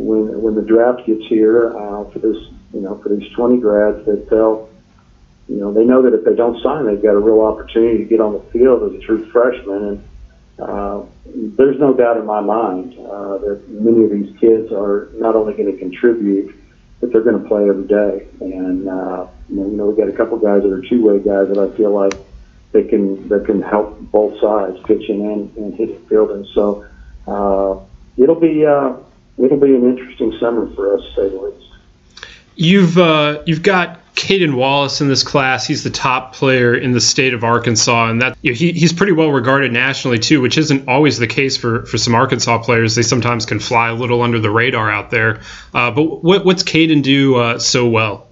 [0.00, 2.36] when when the draft gets here uh, for this
[2.72, 4.68] you know for these 20 grads that they'll
[5.48, 8.04] you know they know that if they don't sign, they've got a real opportunity to
[8.04, 10.04] get on the field as a true freshman and.
[10.58, 15.34] Uh, there's no doubt in my mind uh, that many of these kids are not
[15.34, 16.54] only going to contribute,
[17.00, 18.26] but they're going to play every day.
[18.40, 21.74] And uh, you know, we got a couple guys that are two-way guys that I
[21.76, 22.12] feel like
[22.72, 26.46] they can that can help both sides, pitching and, and hitting fielding.
[26.52, 26.86] So
[27.26, 27.80] uh,
[28.16, 28.94] it'll be uh,
[29.44, 31.66] it'll be an interesting summer for us, to say the least.
[32.56, 35.66] You've uh, you've got Cayden Wallace in this class.
[35.66, 38.92] He's the top player in the state of Arkansas, and that you know, he, he's
[38.92, 42.94] pretty well regarded nationally too, which isn't always the case for, for some Arkansas players.
[42.94, 45.40] They sometimes can fly a little under the radar out there.
[45.72, 48.26] Uh, but what, what's Cayden do uh, so well?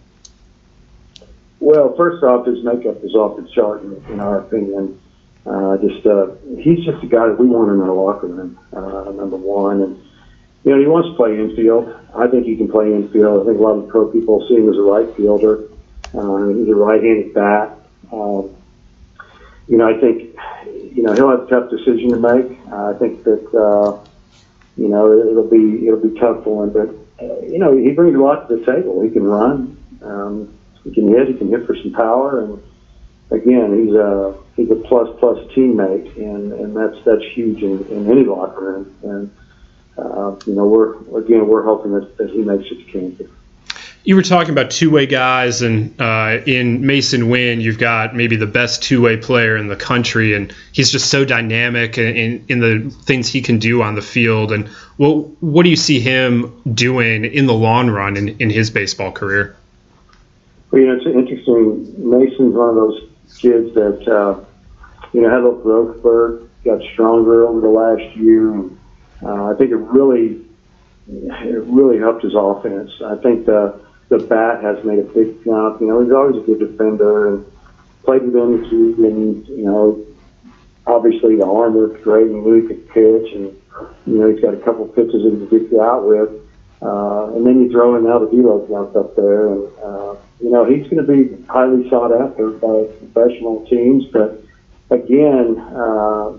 [1.60, 5.00] Well, first off, his makeup is off the chart, in, in our opinion.
[5.46, 6.26] Uh, just uh,
[6.58, 8.58] he's just a guy that we want in our locker room.
[8.72, 10.07] Uh, number one, and
[10.68, 11.88] you know he wants to play infield.
[12.14, 13.42] I think he can play infield.
[13.42, 15.64] I think a lot of pro people see him as a right fielder.
[16.12, 17.78] Uh, he's a right-handed bat.
[18.12, 18.54] Um,
[19.66, 20.37] you know, I think
[20.94, 22.59] you know he'll have a tough decision to make.
[22.70, 24.04] Uh, I think that uh,
[24.76, 26.90] you know it'll be it'll be tough for him, but
[27.24, 29.00] uh, you know, he brings a lot to the table.
[29.00, 32.62] He can run, um, he can hit, he can hit for some power, and
[33.31, 38.11] again, he's a he's a plus plus teammate, and and that's that's huge in, in
[38.11, 38.96] any locker room.
[39.02, 39.35] And
[39.98, 43.30] uh, you know, we're again we're hoping that, that he makes it to Kansas
[44.08, 48.46] you were talking about two-way guys, and uh, in Masyn Winn, you've got maybe the
[48.46, 53.28] best two-way player in the country, and he's just so dynamic in, in, the things
[53.28, 54.50] he can do on the field.
[54.50, 58.70] And well, what do you see him doing in the long run in, in his
[58.70, 59.54] baseball career?
[60.70, 61.94] Well, you know, it's interesting.
[61.98, 64.42] Masyn's one of those kids that uh,
[65.12, 68.54] you know had a little growth spurt, got stronger over the last year.
[68.54, 68.77] And,
[69.22, 70.44] uh, I think it really
[71.09, 72.90] it really helped his offense.
[73.04, 75.81] I think the the bat has made a big jump.
[75.81, 77.46] You know, he's always a good defender and
[78.04, 80.04] played with energy, and you know,
[80.87, 83.54] obviously the arm works great, and Louis could pitch, and
[84.07, 86.31] you know, he's got a couple pitches that he can get you out with.
[86.81, 90.87] Uh, and then you throw in Altidillo jump up there, and uh, you know he's
[90.88, 94.04] going to be highly sought after by professional teams.
[94.07, 94.44] But
[94.90, 96.38] again, uh,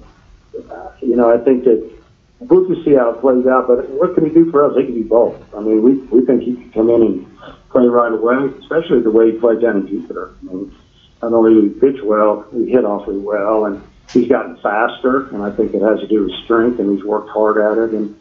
[1.02, 1.99] you know, I think that
[2.40, 3.68] we'll just see how it plays out.
[3.68, 4.78] But what can he do for us?
[4.78, 5.42] He can do both.
[5.54, 9.12] I mean, we we think he can come in and play right away, especially the
[9.12, 10.34] way he played down in Jupiter.
[10.42, 10.76] I mean,
[11.22, 15.44] not only did he pitch well, he hit awfully well, and he's gotten faster, and
[15.44, 17.94] I think it has to do with strength, and he's worked hard at it.
[17.94, 18.18] And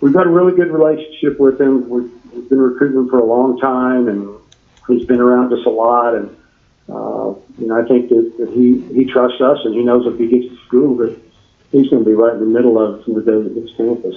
[0.00, 1.88] we've got a really good relationship with him.
[1.88, 2.10] We've,
[2.48, 4.36] been recruiting for a long time, and
[4.86, 6.14] he's been around us a lot.
[6.14, 6.28] And
[6.88, 10.18] uh, you know, I think that, that he he trusts us, and he knows if
[10.18, 11.18] he gets to school that
[11.72, 14.14] he's going to be right in the middle of the David campus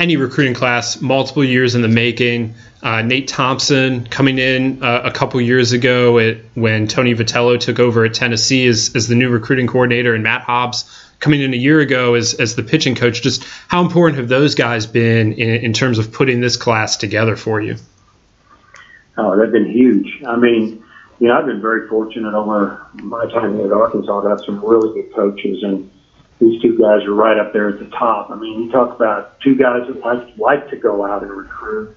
[0.00, 2.54] any recruiting class, multiple years in the making.
[2.82, 7.78] Uh, Nate Thompson coming in uh, a couple years ago at, when Tony Vitello took
[7.78, 11.56] over at Tennessee as, as the new recruiting coordinator, and Matt Hobbs coming in a
[11.56, 13.20] year ago as, as the pitching coach.
[13.20, 17.36] Just how important have those guys been in, in terms of putting this class together
[17.36, 17.76] for you?
[19.18, 20.22] Oh, they've been huge.
[20.26, 20.82] I mean,
[21.18, 24.64] you know, I've been very fortunate over my time here at Arkansas to have some
[24.64, 25.90] really good coaches and
[26.40, 28.30] these two guys are right up there at the top.
[28.30, 31.94] I mean, you talk about two guys that like like to go out and recruit.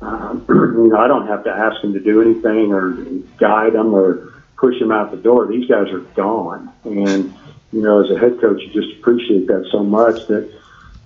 [0.00, 2.92] Um, you know, I don't have to ask them to do anything or
[3.38, 5.48] guide them or push them out the door.
[5.48, 7.34] These guys are gone, and
[7.72, 10.48] you know, as a head coach, you just appreciate that so much that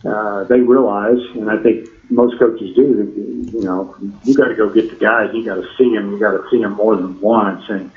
[0.05, 2.95] uh, they realize, and I think most coaches do.
[2.95, 5.31] That, you know, you got to go get the guys.
[5.33, 6.12] You got to see them.
[6.12, 7.91] You got to see them more than once, and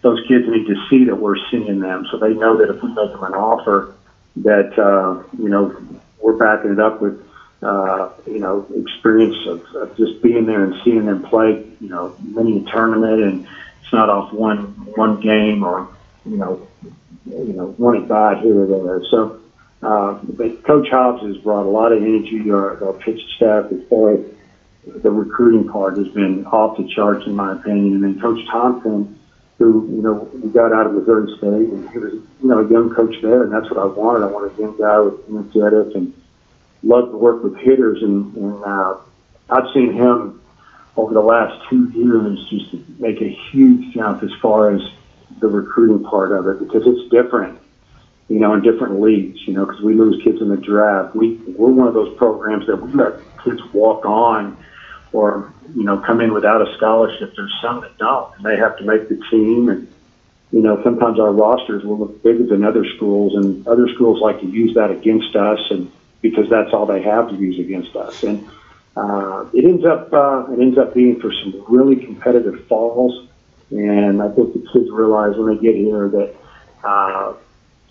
[0.00, 2.88] those kids need to see that we're seeing them, so they know that if we
[2.88, 3.94] make them an offer
[4.36, 5.76] that uh, you know
[6.20, 7.20] we're backing it up with
[7.62, 11.64] uh, you know experience of, of just being there and seeing them play.
[11.80, 13.48] You know, many a tournament, and
[13.82, 14.66] it's not off one
[14.96, 15.88] one game or
[16.24, 16.66] you know
[17.26, 19.04] you know one bat here or there.
[19.10, 19.40] So.
[19.82, 23.70] Uh, but Coach Hobbs has brought a lot of energy to our, our pitch staff
[23.70, 23.82] as
[24.86, 27.94] the recruiting part has been off the charts in my opinion.
[27.94, 29.18] And then Coach Thompson,
[29.58, 32.68] who, you know, we got out of Missouri State, and he was, you know, a
[32.68, 34.24] young coach there, and that's what I wanted.
[34.24, 36.12] I wanted a young guy with energetic and
[36.82, 38.96] loved to work with hitters, and, and uh,
[39.50, 40.40] I've seen him
[40.96, 44.80] over the last two years just make a huge jump as far as
[45.40, 47.58] the recruiting part of it because it's different,
[48.28, 51.14] you know, in different leagues, you know, because we lose kids in the draft.
[51.14, 53.14] We we're one of those programs that we let
[53.44, 54.56] kids walk on
[55.14, 57.34] or you know come in without a scholarship.
[57.36, 59.68] There's some that don't, and they have to make the team.
[59.68, 59.88] And
[60.50, 64.40] you know sometimes our rosters will look bigger than other schools, and other schools like
[64.40, 68.22] to use that against us, and because that's all they have to use against us.
[68.22, 68.46] And
[68.96, 73.28] uh, it ends up uh, it ends up being for some really competitive falls.
[73.70, 76.34] And I think the kids realize when they get here that
[76.84, 77.34] uh,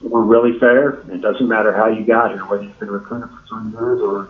[0.02, 1.02] we're really fair.
[1.12, 4.30] It doesn't matter how you got here, whether you've been recruited for three years or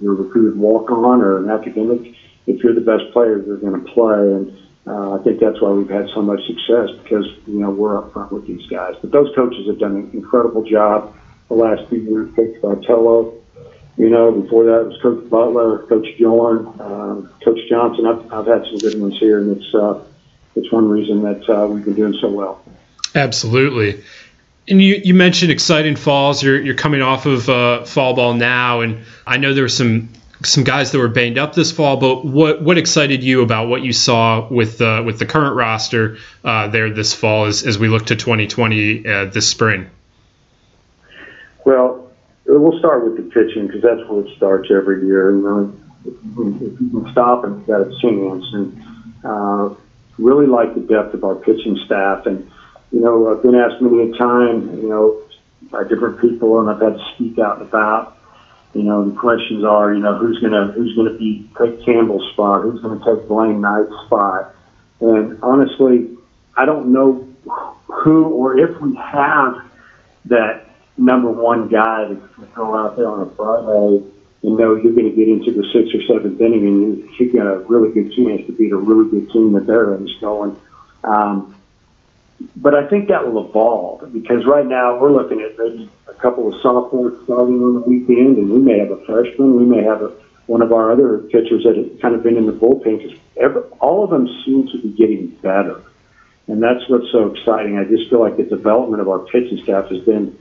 [0.00, 2.14] you're a recruited walk on or an academic
[2.46, 4.18] if you're the best player, you're going to play.
[4.18, 7.98] And uh, I think that's why we've had so much success because you know we're
[7.98, 8.94] up front with these guys.
[9.00, 11.14] But those coaches have done an incredible job
[11.48, 12.34] the last few years.
[12.34, 13.34] Coach Vitello,
[13.96, 18.06] you know, before that was Coach Butler, Coach Jorn, um, Coach Johnson.
[18.06, 20.02] I've, I've had some good ones here, and it's uh,
[20.56, 22.62] it's one reason that uh, we've been doing so well.
[23.14, 24.02] Absolutely.
[24.66, 26.42] And you, you mentioned exciting falls.
[26.42, 30.08] You're, you're coming off of uh, fall ball now, and I know there were some
[30.44, 31.96] some guys that were banged up this fall.
[31.96, 36.18] But what what excited you about what you saw with the with the current roster
[36.44, 39.90] uh, there this fall as, as we look to 2020 uh, this spring?
[41.64, 42.10] Well,
[42.46, 45.32] we'll start with the pitching because that's where it starts every year.
[45.32, 45.74] Know,
[46.04, 48.84] if you can stop and got a chance, and
[49.24, 49.74] uh,
[50.18, 52.26] really like the depth of our pitching staff.
[52.26, 52.50] And
[52.92, 55.22] you know, I've been asked many a time, you know,
[55.70, 58.16] by different people, and I've had to speak out and about
[58.74, 62.62] You know, the questions are, you know, who's gonna who's gonna be take Campbell's spot,
[62.62, 64.54] who's gonna take Blaine Knight's spot,
[65.00, 66.10] and honestly,
[66.56, 67.28] I don't know
[67.86, 69.62] who or if we have
[70.26, 72.20] that number one guy to
[72.54, 74.04] go out there on a Friday
[74.44, 77.46] and know you're going to get into the sixth or seventh inning and you've got
[77.46, 80.56] a really good chance to beat a really good team that they're in going.
[81.02, 81.56] Um,
[82.56, 86.52] but I think that will evolve because right now we're looking at maybe a couple
[86.52, 90.02] of sophomores starting on the weekend, and we may have a freshman, we may have
[90.02, 90.12] a,
[90.46, 92.98] one of our other pitchers that have kind of been in the bullpen.
[92.98, 95.82] Because every, all of them seem to be getting better,
[96.46, 97.78] and that's what's so exciting.
[97.78, 100.38] I just feel like the development of our pitching staff has been,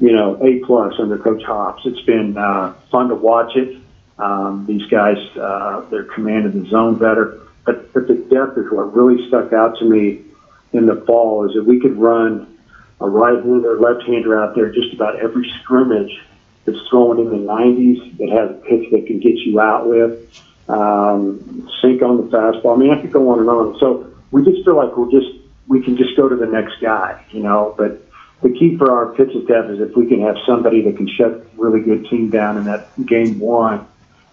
[0.00, 1.82] you know, a plus under Coach Hobbs.
[1.84, 3.78] It's been uh, fun to watch it.
[4.18, 8.94] Um, these guys, uh, they're commanding the zone better, but but the depth is what
[8.94, 10.25] really stuck out to me
[10.72, 12.58] in the fall is that we could run
[13.00, 16.20] a right-hander, left-hander out there just about every scrimmage
[16.64, 20.42] that's throwing in the 90s that has a pitch that can get you out with,
[20.68, 22.76] um, sink on the fastball.
[22.76, 23.78] I mean, I could go on and on.
[23.78, 25.28] So we just feel like we'll just
[25.68, 27.74] we can just go to the next guy, you know.
[27.76, 28.02] But
[28.42, 31.46] the key for our pitching staff is if we can have somebody that can shut
[31.56, 33.86] really good team down in that game one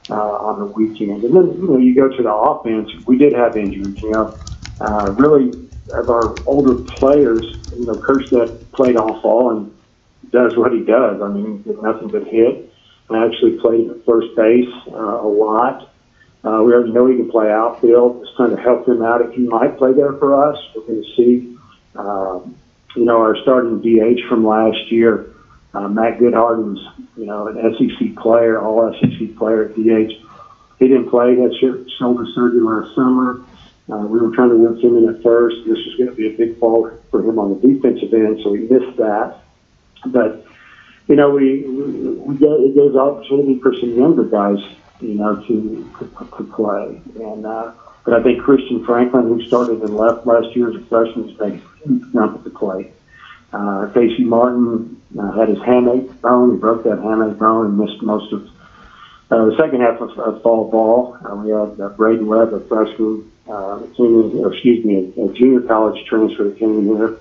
[0.10, 1.24] uh, on the weekend.
[1.24, 2.90] And then you know you go to the offense.
[3.06, 4.38] We did have injuries, you know.
[4.82, 7.44] Uh, really of our older players,
[7.76, 9.76] you know, Kjerstad played off all and
[10.32, 11.22] does what he does.
[11.22, 12.74] I mean, he did nothing but hit.
[13.10, 15.90] I actually played at first base uh, a lot.
[16.44, 18.24] Uh, we already know he can play outfield.
[18.24, 20.58] Just trying to help him out if he might play there for us.
[20.76, 21.58] We're going to see.
[21.96, 22.40] Uh,
[22.96, 25.34] you know, our starting DH from last year,
[25.74, 26.80] uh, Matt Goodheart's,
[27.18, 30.14] you know, an SEC player, all SEC player at DH.
[30.80, 31.36] He didn't play.
[31.36, 31.52] He had
[31.98, 33.44] shoulder surgery last summer.
[33.92, 35.58] Uh, we were trying to work him in at first.
[35.66, 38.52] This was going to be a big fall for him on the defensive end, so
[38.52, 39.40] we missed that.
[40.06, 40.46] But
[41.08, 44.60] you know, we we, get, it gives opportunity for some younger guys,
[45.02, 47.02] you know, to to, to play.
[47.16, 47.74] And uh,
[48.06, 51.40] but I think Christian Franklin, who started and left last year as a freshman, has
[51.40, 52.92] made a huge jump at the plate.
[53.52, 56.52] Uh, Casey Martin uh, had his hamate bone.
[56.52, 58.50] He broke that hamate bone and missed most of
[59.30, 61.18] uh, the second half of, of fall ball.
[61.24, 65.62] Uh, we had uh, Braden Webb, a freshman, uh, came in, excuse me, a, junior
[65.62, 67.18] college transfer came in here.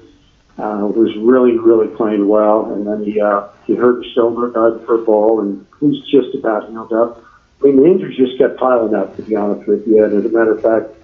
[0.59, 4.85] Uh, was really, really playing well, and then he uh, he hurt his shoulder, died
[4.87, 7.25] for a ball, and he's just about healed up.
[7.61, 10.05] I mean, the injuries just kept piling up, to be honest with you.
[10.05, 10.95] And as a matter of fact,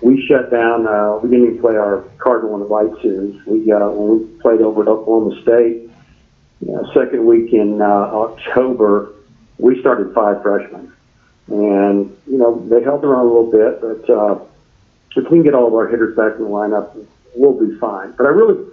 [0.00, 0.88] we shut down.
[0.88, 3.44] Uh, we didn't even play our Cardinal and White series.
[3.46, 5.90] We uh, when we played over at Oklahoma State,
[6.62, 9.12] uh, second week in uh, October,
[9.58, 10.92] we started five freshmen,
[11.48, 14.10] and you know they held own a little bit, but.
[14.10, 14.38] Uh,
[15.16, 16.96] if we can get all of our hitters back in the lineup,
[17.34, 18.12] we'll be fine.
[18.12, 18.64] But I really,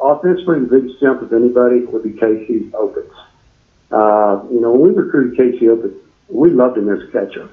[0.00, 3.10] offensively, the biggest jump of anybody would be Casey Opitz.
[3.90, 7.48] Uh, you know, when we recruited Casey Opitz, we loved him as a catcher.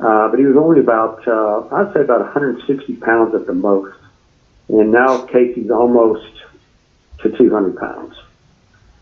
[0.00, 3.96] Uh, but he was only about, uh, I'd say about 160 pounds at the most.
[4.68, 6.30] And now Casey's almost
[7.20, 8.14] to 200 pounds.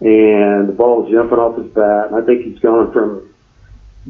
[0.01, 2.07] And the ball is jumping off his bat.
[2.07, 3.26] And I think he's gone from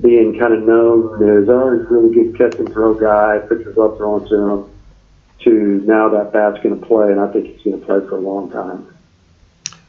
[0.01, 3.77] being kind of known as, oh, he's a really good catch and throw guy, pitchers
[3.77, 4.71] love throwing to him,
[5.41, 5.51] to
[5.87, 8.21] now that bat's going to play, and I think he's going to play for a
[8.21, 8.93] long time.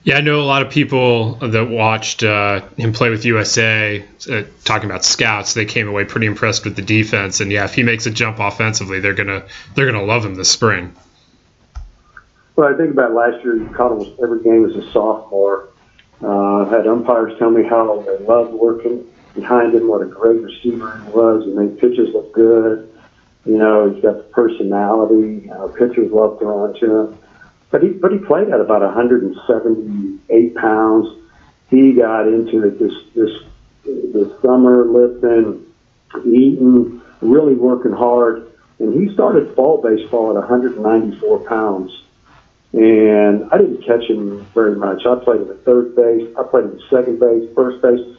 [0.04, 4.44] Yeah, I know a lot of people that watched uh, him play with USA, uh,
[4.64, 5.54] talking about scouts.
[5.54, 8.40] They came away pretty impressed with the defense, and yeah, if he makes a jump
[8.40, 9.44] offensively, they're gonna
[9.76, 10.96] they're gonna love him this spring.
[12.56, 15.68] Well, I think about last year, you caught almost every game as a sophomore.
[16.24, 19.06] Uh, I had umpires tell me how they loved working
[19.38, 21.46] behind him, what a great receiver he was.
[21.46, 22.92] He made pitches look good.
[23.46, 25.50] You know, he's got the personality.
[25.50, 27.18] Uh, pitchers love throwing to him.
[27.70, 31.08] But he, but he played at about 178 pounds.
[31.70, 33.42] He got into it this, this,
[33.86, 35.66] this summer, lifting,
[36.26, 38.52] eating, really working hard.
[38.80, 42.04] And he started fall baseball at 194 pounds.
[42.74, 45.06] And I didn't catch him very much.
[45.06, 46.34] I played at third base.
[46.38, 48.17] I played him at second base, first base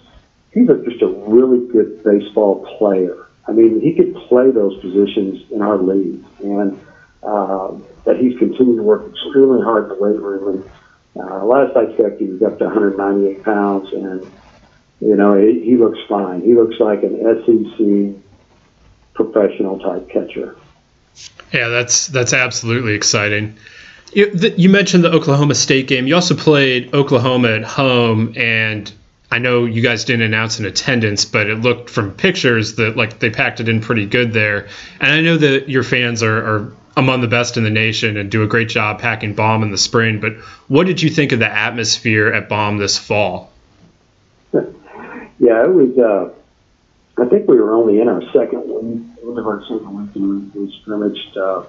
[0.52, 3.26] he's a, just a really good baseball player.
[3.46, 6.78] I mean, he could play those positions in our league, and
[7.22, 7.72] uh,
[8.04, 10.70] that he's continued to work extremely hard in the weight room.
[11.14, 14.30] And uh, last I checked, he was up to 198 pounds, and
[15.00, 16.42] you know he, he looks fine.
[16.42, 18.22] He looks like an SEC
[19.14, 20.56] professional type catcher.
[21.52, 23.56] Yeah, that's that's absolutely exciting.
[24.12, 26.06] You, you mentioned the Oklahoma State game.
[26.06, 28.90] You also played Oklahoma at home, and
[29.30, 33.18] I know you guys didn't announce an attendance, but it looked from pictures that like
[33.18, 34.68] they packed it in pretty good there.
[35.00, 38.30] And I know that your fans are, are among the best in the nation and
[38.30, 40.20] do a great job packing Baum in the spring.
[40.20, 40.36] But
[40.68, 43.52] what did you think of the atmosphere at Baum this fall?
[45.40, 45.96] Yeah, it was.
[45.96, 46.34] Uh,
[47.22, 50.60] I think we were only in our second week, end of our second week, we,
[50.60, 51.62] we scrimmaged uh,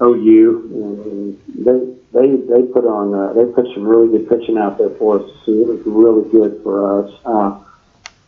[0.00, 4.78] OU, and they they they put on uh, they put some really good pitching out
[4.78, 5.60] there for us to see.
[5.60, 7.14] It was really good for us.
[7.24, 7.58] Uh,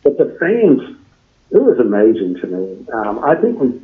[0.03, 0.97] but the fans,
[1.51, 2.87] it was amazing to me.
[2.93, 3.81] Um, I think we,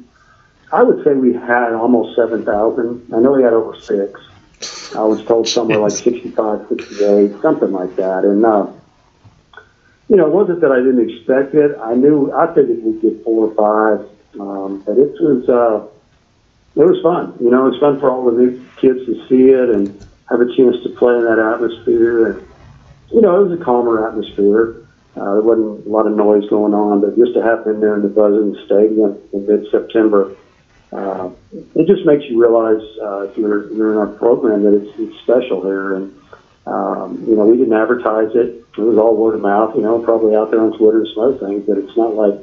[0.72, 3.14] I would say we had almost seven thousand.
[3.14, 4.20] I know we had over six.
[4.96, 8.46] I was told somewhere like 65, 68, something like that, and.
[8.46, 8.68] Uh,
[10.12, 11.72] you know, it wasn't that I didn't expect it.
[11.82, 14.10] I knew I figured we'd get four or five,
[14.42, 15.88] um, but it was uh,
[16.76, 17.38] it was fun.
[17.40, 19.88] You know, it was fun for all the new kids to see it and
[20.30, 22.32] have a chance to play in that atmosphere.
[22.32, 22.48] And
[23.12, 24.88] you know, it was a calmer atmosphere.
[25.16, 27.96] Uh, there wasn't a lot of noise going on, but just to have been there
[27.96, 30.34] in the buzzing stadium in mid-September,
[30.94, 31.30] uh,
[31.76, 35.20] it just makes you realize uh, if you're, you're in our program that it's, it's
[35.22, 35.96] special here.
[35.96, 36.18] And
[36.66, 40.00] um, you know, we didn't advertise it it was all word of mouth, you know,
[40.00, 42.36] probably out there on Twitter and some other things, but it's not like,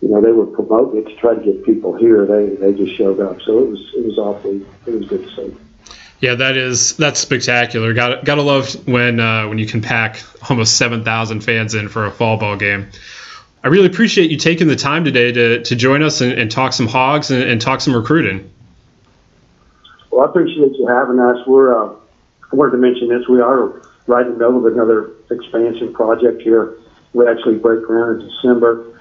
[0.00, 2.26] you know, they were promoting it to try to get people here.
[2.26, 3.40] They they just showed up.
[3.42, 5.56] So it was it was awfully it was good to see.
[6.20, 7.92] Yeah, that is that's spectacular.
[7.92, 12.06] Got gotta love when uh, when you can pack almost seven thousand fans in for
[12.06, 12.88] a fall ball game.
[13.62, 16.74] I really appreciate you taking the time today to, to join us and, and talk
[16.74, 18.50] some hogs and, and, talk some recruiting.
[20.10, 21.38] Well, I appreciate you having us.
[21.46, 21.94] We're uh,
[22.52, 23.26] I wanted to mention this.
[23.26, 26.78] We are right in the middle of another expansion project here.
[27.14, 28.93] We actually break ground in December.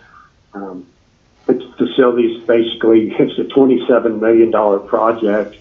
[0.54, 0.88] Um,
[1.46, 4.52] the facility's basically it's a $27 million
[4.88, 5.58] project.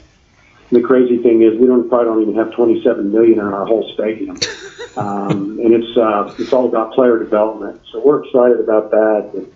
[0.70, 3.66] And the crazy thing is we don't probably don't even have 27 million in our
[3.66, 4.38] whole stadium,
[4.96, 7.80] um, and it's uh, it's all about player development.
[7.90, 9.32] So we're excited about that.
[9.34, 9.50] The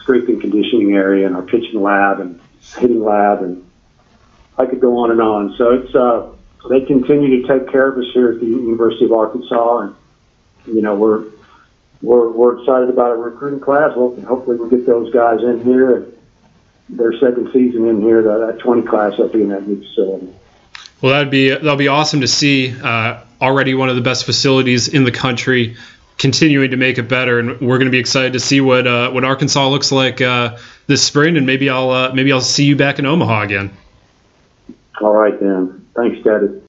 [0.00, 2.40] strength and conditioning area, and our pitching lab, and
[2.78, 3.68] hitting lab, and
[4.56, 5.54] I could go on and on.
[5.58, 6.30] So it's uh,
[6.70, 9.96] they continue to take care of us here at the University of Arkansas, and
[10.64, 11.24] you know we're
[12.02, 13.92] we're we're excited about our recruiting class.
[13.96, 16.18] Well, hopefully we'll get those guys in here and
[16.88, 18.22] their second season in here.
[18.22, 20.32] That, that 20 class up in that new facility.
[21.00, 22.74] Well, that'd be that'll be awesome to see.
[22.80, 25.76] Uh, already one of the best facilities in the country,
[26.18, 29.10] continuing to make it better, and we're going to be excited to see what uh,
[29.10, 31.36] what Arkansas looks like uh, this spring.
[31.36, 33.70] And maybe I'll uh, maybe I'll see you back in Omaha again.
[35.00, 35.86] All right then.
[35.94, 36.62] Thanks, Teddy.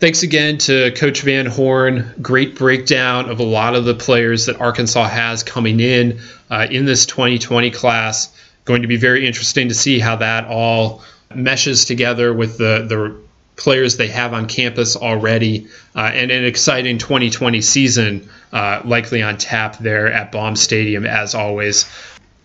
[0.00, 2.14] Thanks again to Coach Van Horn.
[2.22, 6.86] Great breakdown of a lot of the players that Arkansas has coming in uh, in
[6.86, 8.34] this 2020 class.
[8.64, 11.02] Going to be very interesting to see how that all
[11.34, 13.14] meshes together with the, the
[13.56, 19.36] players they have on campus already uh, and an exciting 2020 season uh, likely on
[19.36, 21.84] tap there at Baum Stadium as always.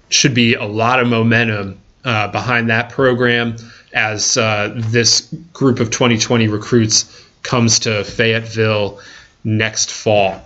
[0.09, 3.55] Should be a lot of momentum uh, behind that program
[3.93, 8.99] as uh, this group of 2020 recruits comes to Fayetteville
[9.43, 10.41] next fall.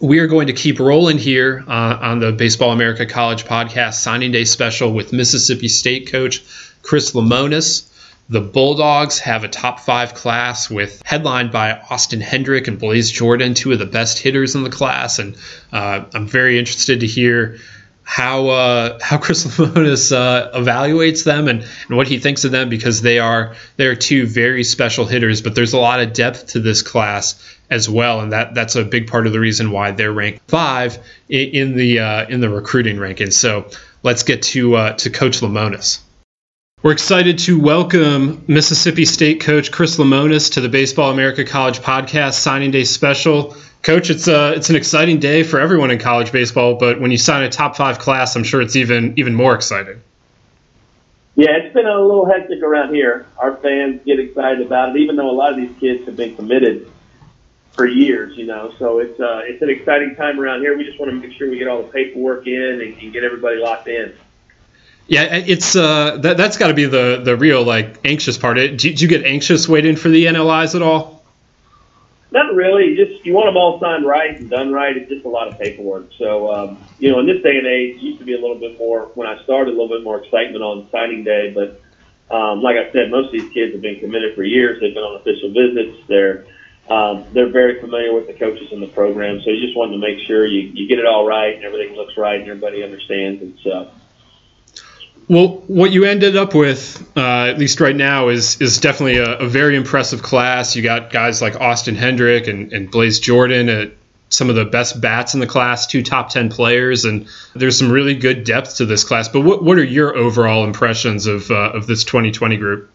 [0.00, 4.32] We are going to keep rolling here uh, on the Baseball America College podcast signing
[4.32, 6.42] day special with Mississippi State coach
[6.82, 7.92] Chris Lemonis.
[8.28, 13.54] The Bulldogs have a top five class with headlined by Austin Hendrick and Blaze Jordan,
[13.54, 15.18] two of the best hitters in the class.
[15.18, 15.36] And
[15.72, 17.58] uh, I'm very interested to hear
[18.06, 22.70] how uh, how Chris Lemonis uh, evaluates them and, and what he thinks of them
[22.70, 26.46] because they are they are two very special hitters, but there's a lot of depth
[26.48, 29.90] to this class as well, and that that's a big part of the reason why
[29.90, 33.32] they're ranked five in, the uh, in the recruiting rankings.
[33.32, 33.68] So
[34.04, 35.98] let's get to uh, to Coach Lemonis.
[36.82, 42.34] We're excited to welcome Mississippi State coach Chris Lemonis to the Baseball America College Podcast
[42.34, 43.56] Signing Day Special.
[43.86, 47.12] Coach, it's a uh, it's an exciting day for everyone in college baseball, but when
[47.12, 50.02] you sign a top five class, I'm sure it's even even more exciting.
[51.36, 53.26] Yeah, it's been a little hectic around here.
[53.38, 56.34] Our fans get excited about it, even though a lot of these kids have been
[56.34, 56.90] committed
[57.74, 58.36] for years.
[58.36, 60.76] You know, so it's uh, it's an exciting time around here.
[60.76, 63.22] We just want to make sure we get all the paperwork in and, and get
[63.22, 64.12] everybody locked in.
[65.06, 68.56] Yeah, it's uh, that that's got to be the the real like anxious part.
[68.56, 71.15] Did you, did you get anxious waiting for the NLIs at all?
[72.32, 72.96] Not really.
[72.96, 74.96] Just you want them all signed right and done right.
[74.96, 76.08] It's just a lot of paperwork.
[76.18, 78.58] So um, you know, in this day and age, it used to be a little
[78.58, 81.52] bit more when I started, a little bit more excitement on signing day.
[81.52, 81.80] But
[82.34, 84.80] um, like I said, most of these kids have been committed for years.
[84.80, 85.98] They've been on official visits.
[86.08, 86.44] They're
[86.88, 89.40] um, they're very familiar with the coaches and the program.
[89.40, 91.96] So you just want to make sure you, you get it all right and everything
[91.96, 93.90] looks right and everybody understands it's uh,
[95.28, 99.38] well, what you ended up with, uh, at least right now, is is definitely a,
[99.38, 100.76] a, very impressive class.
[100.76, 103.92] You got guys like Austin Hendrick and, and Blaze Jordan at
[104.28, 107.90] some of the best bats in the class, two top ten players, and there's some
[107.90, 109.28] really good depth to this class.
[109.28, 112.90] But what what are your overall impressions of uh, of this 2020 group?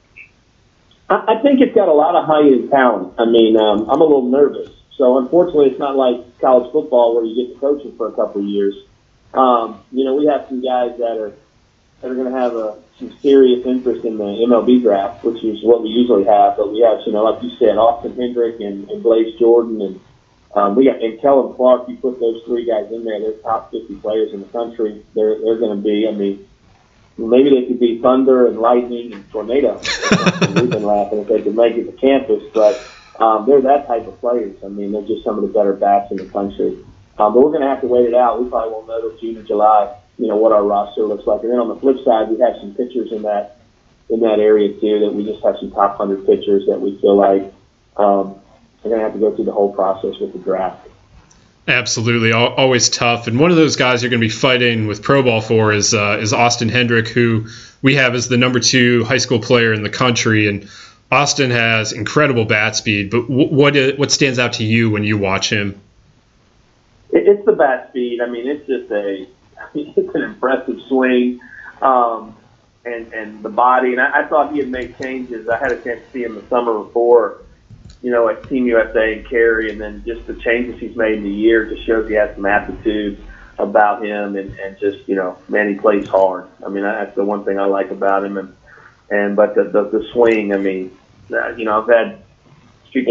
[1.10, 3.16] I, think it's got a lot of high end talent.
[3.18, 4.70] I mean, um, I'm a little nervous.
[4.96, 8.40] So unfortunately, it's not like college football where you get to coach for a couple
[8.40, 8.76] of years
[9.34, 11.34] um, you know, we have some guys that are
[12.02, 15.64] that are going to have a some serious interest in the MLB draft, which is
[15.64, 16.58] what we usually have.
[16.58, 20.00] But we have, you know, like you said, Austin Hendrick and, and Blaze Jordan, and
[20.56, 21.90] um, we got and Kellum Clark.
[21.90, 25.04] You put those three guys in there; they're top 50 players in the country.
[25.16, 26.08] They're they're going to be.
[26.08, 26.48] I mean,
[27.18, 29.80] maybe they could be thunder and lightning and tornado.
[30.56, 32.82] We've been laughing if they could make it to campus, but
[33.20, 34.58] um, they're that type of players.
[34.64, 36.84] I mean, they're just some of the better bats in the country.
[37.18, 38.42] Um, but we're going to have to wait it out.
[38.42, 41.42] We probably won't know till June or July you know what our roster looks like.
[41.42, 43.58] And then on the flip side, we have some pitchers in that
[44.10, 45.00] in that area too.
[45.00, 47.54] That we just have some top hundred pitchers that we feel like
[47.98, 48.36] um,
[48.84, 50.88] are going to have to go through the whole process with the draft.
[51.68, 53.28] Absolutely, always tough.
[53.28, 55.94] And one of those guys you're going to be fighting with pro ball for is
[55.94, 57.48] uh, is Austin Hendrick, who
[57.82, 60.48] we have as the number two high school player in the country.
[60.48, 60.70] And
[61.12, 63.12] Austin has incredible bat speed.
[63.12, 65.80] But what what stands out to you when you watch him?
[67.12, 68.22] It's the bat speed.
[68.22, 69.28] I mean, it's just a
[69.74, 71.40] it's an impressive swing,
[71.82, 72.36] um,
[72.86, 73.92] and and the body.
[73.92, 75.48] And I, I thought he had made changes.
[75.48, 77.42] I had a chance to see him the summer before,
[78.02, 81.24] you know, at Team USA and Cary, and then just the changes he's made in
[81.24, 83.24] the year just shows he has some aptitude
[83.58, 86.48] about him, and and just you know, man, he plays hard.
[86.66, 88.56] I mean, that's the one thing I like about him, and
[89.10, 90.54] and but the the, the swing.
[90.54, 90.98] I mean,
[91.32, 92.24] uh, you know, I've had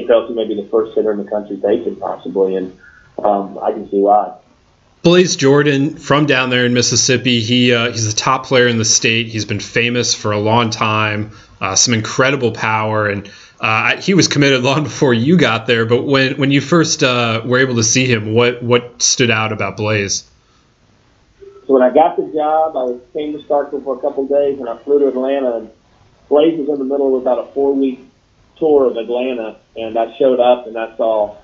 [0.07, 2.79] tell me maybe the first hitter in the country taken possibly, and
[3.19, 4.37] um, I can see why.
[5.03, 7.41] Blaze Jordan from down there in Mississippi.
[7.41, 9.29] He uh, he's the top player in the state.
[9.29, 11.31] He's been famous for a long time.
[11.61, 13.31] Uh, some incredible power, and
[13.61, 15.87] uh, he was committed long before you got there.
[15.87, 19.53] But when when you first uh, were able to see him, what what stood out
[19.53, 20.25] about Blaze?
[21.67, 24.59] So when I got the job, I came to Starkville for a couple of days,
[24.59, 25.57] and I flew to Atlanta.
[25.57, 25.71] And
[26.29, 28.01] Blaze was in the middle of about a four week
[28.59, 31.39] tour of Atlanta, and I showed up and I saw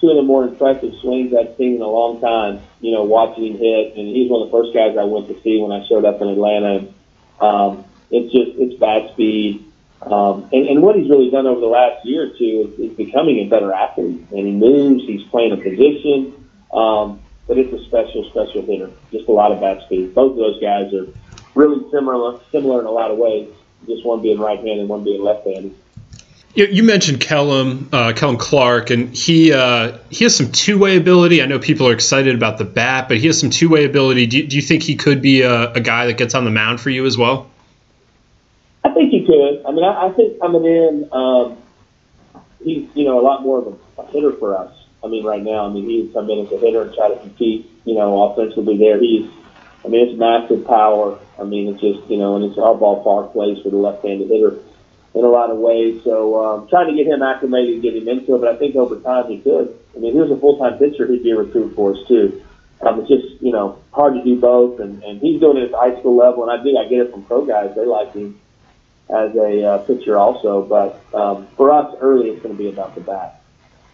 [0.00, 2.60] two of the more impressive swings I've seen in a long time.
[2.80, 5.40] You know, watching him hit, and he's one of the first guys I went to
[5.42, 6.88] see when I showed up in Atlanta.
[7.40, 9.70] Um, it's just it's bat speed,
[10.02, 12.96] um, and, and what he's really done over the last year or two is, is
[12.96, 14.26] becoming a better athlete.
[14.30, 18.90] And he moves, he's playing a position, um, but it's a special, special hitter.
[19.12, 20.14] Just a lot of bat speed.
[20.14, 21.06] Both of those guys are
[21.54, 23.48] really similar, similar in a lot of ways.
[23.86, 25.74] Just one being right-handed, and one being left-handed.
[26.52, 31.40] You mentioned Kellum, uh, Kellum Clark, and he uh, he has some two way ability.
[31.40, 34.26] I know people are excited about the bat, but he has some two way ability.
[34.26, 36.80] Do, do, you think he could be a, a, guy that gets on the mound
[36.80, 37.48] for you as well?
[38.82, 39.64] I think he could.
[39.64, 41.56] I mean, I, I think coming in, um,
[42.64, 44.74] he's you know a lot more of a, hitter for us.
[45.04, 47.16] I mean, right now, I mean, he's come in as a hitter and try to
[47.20, 48.98] compete, you know, offensively there.
[48.98, 49.30] He's,
[49.84, 51.16] I mean, it's massive power.
[51.38, 54.28] I mean, it's just you know, and it's our ballpark plays for the left handed
[54.28, 54.58] hitter
[55.14, 56.02] in a lot of ways.
[56.04, 58.76] So um, trying to get him acclimated and get him into it, but I think
[58.76, 59.76] over time he could.
[59.94, 62.42] I mean, he was a full-time pitcher, he'd be a recruit for us too.
[62.82, 65.70] Um, it's just you know hard to do both, and, and he's doing it at
[65.72, 68.14] the high school level, and I think I get it from pro guys; they like
[68.14, 68.40] him
[69.10, 70.62] as a uh, pitcher also.
[70.62, 73.42] But um, for us, early it's going to be about the bat.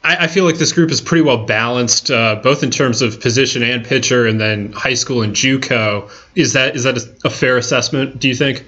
[0.05, 3.21] I, I feel like this group is pretty well balanced, uh, both in terms of
[3.21, 6.09] position and pitcher, and then high school and JUCO.
[6.37, 8.21] Is that is that a, a fair assessment?
[8.21, 8.65] Do you think?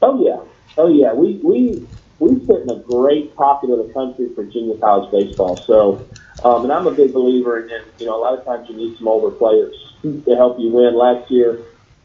[0.00, 0.47] Oh yeah,
[0.78, 1.86] Oh yeah, we we
[2.20, 5.56] we sit in a great pocket of the country for junior college baseball.
[5.56, 6.06] So,
[6.44, 8.96] um, and I'm a big believer in, you know, a lot of times you need
[8.96, 10.94] some older players to help you win.
[10.94, 11.60] Last year,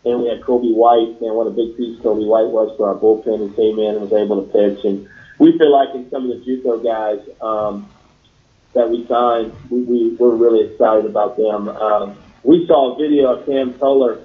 [0.05, 2.95] and we had Colby White, and what a big piece Colby White was for our
[2.95, 3.49] bullpen.
[3.49, 5.07] He came in and was able to pitch, and
[5.37, 7.87] we feel like in some of the JUCO guys um,
[8.73, 11.69] that we signed, we, we we're really excited about them.
[11.69, 14.19] Um, we saw a video of Cam Tullar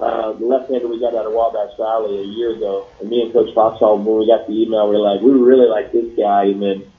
[0.00, 3.32] uh, the left-hander we got out of Wabash Valley a year ago, and me and
[3.32, 6.44] Coach Foxhall, when we got the email, we were like, we really like this guy,
[6.44, 6.90] and then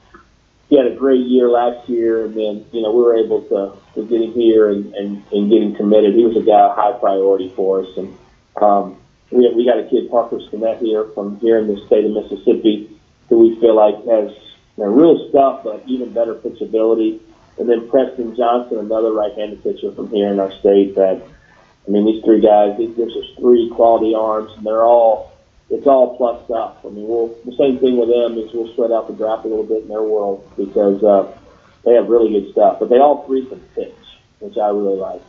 [0.68, 3.72] he had a great year last year, and then you know we were able to,
[3.94, 6.14] to get him here and, and, and get him committed.
[6.14, 8.16] He was a guy high priority for us, and
[8.60, 8.96] um,
[9.30, 13.00] we we got a kid Parker Stinnett here from here in the state of Mississippi,
[13.28, 14.30] who we feel like has
[14.76, 17.20] you know, real stuff, but even better pitchability.
[17.58, 21.22] And then Preston Johnson, another right-handed pitcher from here in our state that
[21.86, 25.32] I mean, these three guys, these gives us three quality arms, and they're all,
[25.70, 26.76] it's all plus stuff.
[26.84, 29.48] I mean, we'll, the same thing with them is we'll spread out the draft a
[29.48, 31.32] little bit in their world because uh,
[31.84, 32.78] they have really good stuff.
[32.80, 33.94] But they all three can pitch,
[34.40, 35.22] which I really like.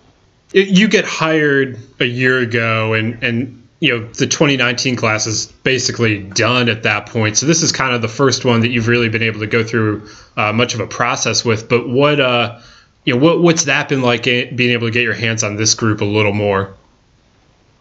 [0.54, 6.24] You get hired a year ago, and and you know the 2019 class is basically
[6.24, 7.38] done at that point.
[7.38, 9.64] So this is kind of the first one that you've really been able to go
[9.64, 11.70] through uh, much of a process with.
[11.70, 12.60] But what uh,
[13.04, 15.56] you know, what, what's that been like eh, being able to get your hands on
[15.56, 16.74] this group a little more?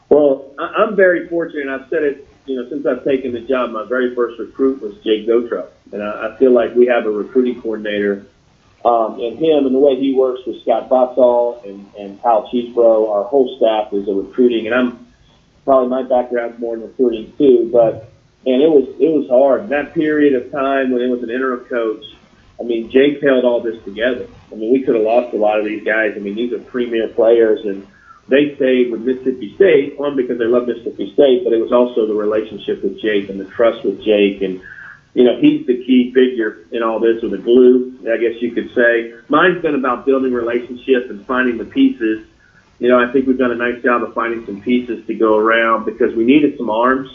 [0.08, 1.68] Well, I'm very fortunate.
[1.68, 3.70] I've said it, you know, since I've taken the job.
[3.70, 7.10] My very first recruit was Jake Gautreau, and I, I feel like we have a
[7.10, 8.26] recruiting coordinator
[8.84, 13.10] Um, and him and the way he works with Scott Foxhall and, and Kyle Cheesebro,
[13.10, 15.06] our whole staff is a recruiting, and I'm
[15.66, 18.10] probably my background's more in recruiting too, but
[18.46, 19.68] and it was it was hard.
[19.68, 22.04] That period of time when it was an interim coach,
[22.58, 24.26] I mean, Jake held all this together.
[24.52, 26.14] I mean, we could have lost a lot of these guys.
[26.16, 27.86] I mean, these are premier players, and
[28.28, 32.06] they stayed with Mississippi State, one because they love Mississippi State, but it was also
[32.06, 34.60] the relationship with Jake and the trust with Jake, and
[35.14, 38.52] you know, he's the key figure in all this, or the glue, I guess you
[38.52, 39.12] could say.
[39.28, 42.24] Mine's been about building relationships and finding the pieces.
[42.78, 45.36] You know, I think we've done a nice job of finding some pieces to go
[45.36, 47.10] around because we needed some arms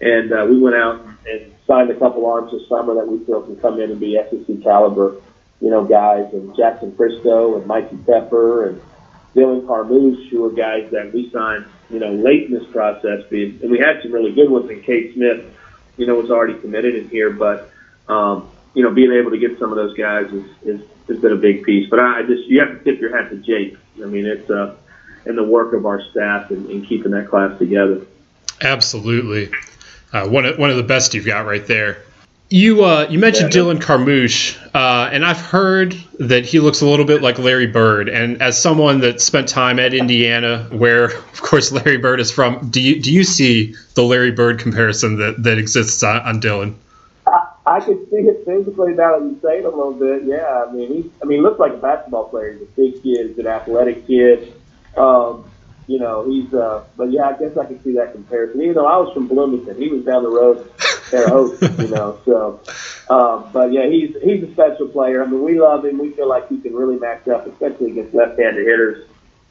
[0.00, 3.42] and uh, we went out and signed a couple arms this summer that we feel
[3.42, 5.16] can come in and be SEC caliber,
[5.60, 8.82] you know, guys, and Jackson Fristoe and Mikey Pepper and
[9.34, 13.24] Dylan Carmouche, who are guys that we signed, you know, late in this process.
[13.30, 14.70] And we had some really good ones.
[14.70, 15.44] And Kate Smith,
[15.96, 17.70] you know, was already committed in here, but
[18.08, 21.32] um, you know, being able to get some of those guys is, is has been
[21.32, 21.88] a big piece.
[21.90, 23.76] But I just you have to tip your hat to Jake.
[24.02, 24.76] I mean, it's uh,
[25.26, 28.06] and the work of our staff in, in keeping that class together.
[28.62, 29.50] Absolutely.
[30.12, 32.02] Uh, one of one of the best you've got right there.
[32.52, 36.86] You uh, you mentioned yeah, Dylan Carmouche, uh, and I've heard that he looks a
[36.86, 38.08] little bit like Larry Bird.
[38.08, 42.68] And as someone that spent time at Indiana, where of course Larry Bird is from,
[42.70, 46.74] do you do you see the Larry Bird comparison that, that exists on, on Dylan?
[47.24, 50.24] I, I could see it physically now that you say it a little bit.
[50.24, 52.54] Yeah, I mean he I mean he looks like a basketball player.
[52.54, 53.28] He's a big kid.
[53.28, 54.52] He's an athletic kid.
[54.96, 55.44] Um,
[55.90, 58.62] you know, he's, uh, but yeah, I guess I can see that comparison.
[58.62, 60.70] Even though I was from Bloomington, he was down the road,
[61.10, 62.60] Terre Haute, you know, so,
[63.10, 65.22] um, but yeah, he's, he's a special player.
[65.22, 65.98] I mean, we love him.
[65.98, 69.08] We feel like he can really match up, especially against left-handed hitters.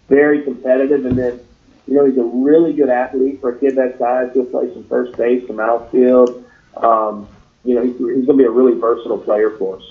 [0.08, 1.06] Very competitive.
[1.06, 1.40] And then,
[1.88, 4.32] you know, he's a really good athlete for a kid that size.
[4.34, 6.46] He'll play some first base, some outfield.
[6.78, 7.28] Um,
[7.66, 9.84] you know, he's, he's going to be a really versatile player for us.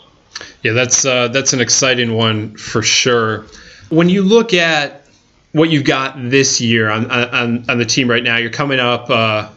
[0.63, 3.47] Yeah, that's uh, that's an exciting one for sure.
[3.91, 5.07] When you look at
[5.53, 8.37] what you've got this year on on, on the team right now.
[8.37, 9.11] You're coming up.
[9.11, 9.49] Uh,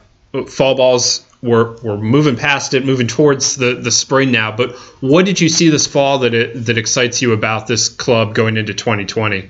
[0.47, 1.25] fall balls.
[1.43, 4.55] We're, we're moving past it, moving towards the, the spring now.
[4.55, 8.35] But what did you see this fall that it, that excites you about this club
[8.35, 9.49] going into 2020?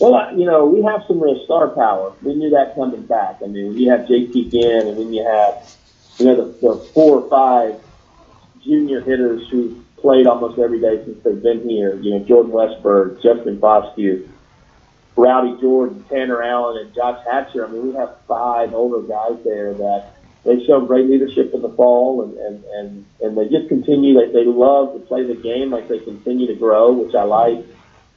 [0.00, 2.12] Well, you know, we have some real star power.
[2.22, 3.40] We knew that coming back.
[3.44, 5.76] I mean, you have JT Ginn, and then you have,
[6.18, 7.80] you know, the, the four or five
[8.64, 11.96] junior hitters who played almost every day since they've been here.
[11.96, 14.26] You know, Jordan Westburg, Justin Foscue,
[15.16, 17.66] Rowdy Jordan, Tanner Allen, and Josh Hatcher.
[17.66, 20.14] I mean, we have five older guys there that
[20.44, 24.14] they show great leadership in the fall, and and and, and they just continue.
[24.14, 27.64] They they love to play the game, like they continue to grow, which I like.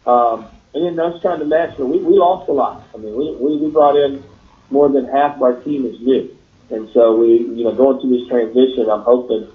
[0.05, 1.78] Um, and then us trying to match.
[1.78, 2.88] we we lost a lot.
[2.93, 4.24] I mean, we we, we brought in
[4.69, 6.36] more than half of our team is new,
[6.69, 8.89] and so we you know going through this transition.
[8.89, 9.47] I'm hoping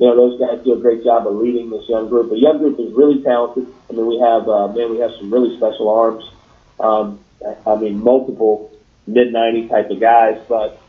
[0.00, 2.30] you know, those guys do a great job of leading this young group.
[2.30, 3.66] The young group is really talented.
[3.90, 6.24] I mean, we have, uh, man, we have some really special arms.
[6.80, 7.20] Um,
[7.66, 8.72] I mean, multiple
[9.06, 10.80] mid 90 type of guys, but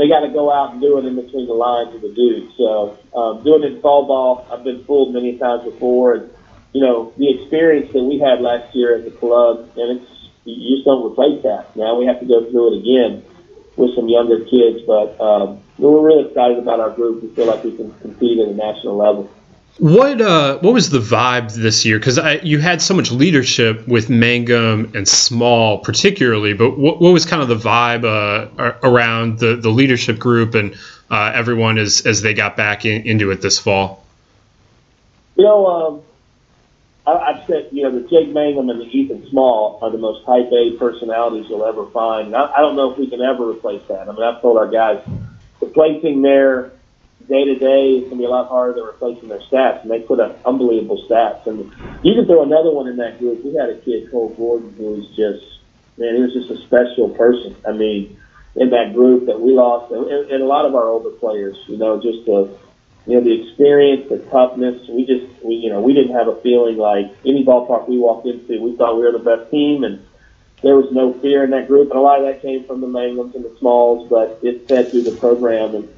[0.00, 2.56] they got to go out and do it in between the lines of the dudes.
[2.56, 6.30] So um, doing it in fall ball, I've been fooled many times before, and
[6.72, 10.76] you know the experience that we had last year at the club, and it's you
[10.76, 11.76] just don't replace that.
[11.76, 13.22] Now we have to go through it again
[13.76, 17.22] with some younger kids, but um, we're really excited about our group.
[17.22, 19.28] We feel like we can compete at a national level.
[19.78, 21.98] What uh, what was the vibe this year?
[21.98, 26.52] Because you had so much leadership with Mangum and Small, particularly.
[26.52, 30.76] But what, what was kind of the vibe uh, around the, the leadership group and
[31.10, 34.04] uh, everyone as as they got back in, into it this fall?
[35.36, 36.02] You know, um,
[37.06, 40.26] I, have said you know the Jake Mangum and the Ethan Small are the most
[40.26, 42.36] Type A personalities you'll ever find.
[42.36, 44.08] I, I don't know if we can ever replace that.
[44.08, 45.00] I mean, I've told our guys
[45.60, 46.72] replacing their
[47.30, 49.90] day to day is going to be a lot harder than replacing their stats, and
[49.90, 51.46] they put up unbelievable stats.
[51.46, 51.72] And
[52.02, 53.44] you can throw another one in that group.
[53.44, 55.60] We had a kid, Cole Gordon, who was just,
[55.96, 57.54] man, he was just a special person.
[57.66, 58.18] I mean,
[58.56, 61.78] in that group that we lost, and, and a lot of our older players, you
[61.78, 62.50] know, just the,
[63.06, 64.88] you know, the experience, the toughness.
[64.88, 68.26] We just, we, you know, we didn't have a feeling like any ballpark we walked
[68.26, 70.04] into, we thought we were the best team, and
[70.62, 71.90] there was no fear in that group.
[71.90, 74.90] And a lot of that came from the Mangums and the Smalls, but it fed
[74.90, 75.88] through the program and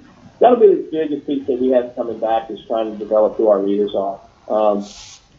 [0.42, 3.48] that'll be the biggest piece that we have coming back is trying to develop who
[3.48, 4.20] our leaders are.
[4.48, 4.84] Um,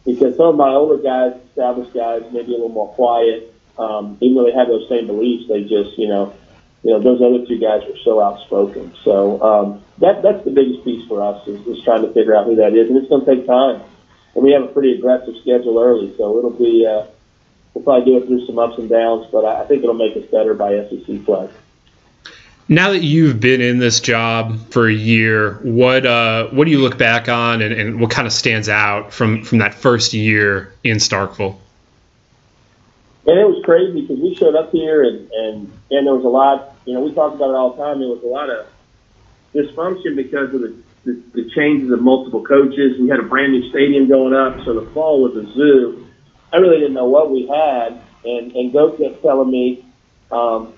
[0.04, 4.34] because some of my older guys, established guys, maybe a little more quiet, um, even
[4.34, 6.32] though they have those same beliefs, they just, you know,
[6.82, 8.94] you know, those other two guys were so outspoken.
[9.04, 12.46] So um, that that's the biggest piece for us is, is trying to figure out
[12.46, 13.82] who that is, and it's going to take time.
[14.34, 17.04] And we have a pretty aggressive schedule early, so it'll be uh,
[17.74, 20.16] we'll probably do it through some ups and downs, but I, I think it'll make
[20.16, 21.48] us better by SEC play.
[22.68, 26.78] Now that you've been in this job for a year, what uh, what do you
[26.78, 30.72] look back on, and, and what kind of stands out from from that first year
[30.82, 31.58] in Starkville?
[33.26, 36.28] And it was crazy because we showed up here and, and, and there was a
[36.28, 37.98] lot, you know, we talked about it all the time.
[37.98, 38.66] There was a lot of
[39.54, 43.00] dysfunction because of the, the, the changes of multiple coaches.
[43.00, 44.62] We had a brand new stadium going up.
[44.66, 46.06] So the fall was a zoo.
[46.52, 47.98] I really didn't know what we had.
[48.26, 49.86] And, and Go kept telling me,
[50.30, 50.74] um,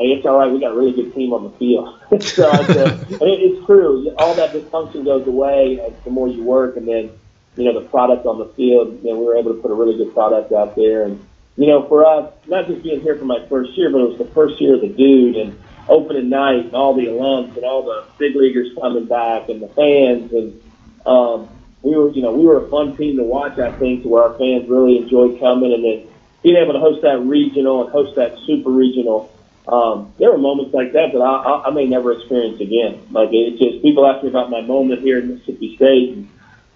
[0.00, 0.50] hey, it's all right.
[0.50, 2.00] We got a really good team on the field.
[2.22, 4.10] so I said, and it, it's true.
[4.18, 6.76] All that dysfunction goes away the more you work.
[6.76, 7.10] And then,
[7.56, 9.74] you know, the product on the field, you know, we were able to put a
[9.74, 11.04] really good product out there.
[11.04, 11.24] And,
[11.56, 14.18] you know, for us, not just being here for my first year, but it was
[14.18, 17.82] the first year of the dude and opening night and all the alums and all
[17.82, 20.62] the big leaguers coming back and the fans and
[21.06, 21.48] um,
[21.82, 23.58] we were, you know, we were a fun team to watch.
[23.58, 26.06] I think to where our fans really enjoyed coming and then
[26.42, 29.32] being able to host that regional and host that super regional.
[29.70, 33.06] Um, there were moments like that that I, I, I may never experience again.
[33.10, 36.16] Like it just people ask me about my moment here in Mississippi State.
[36.16, 36.28] And,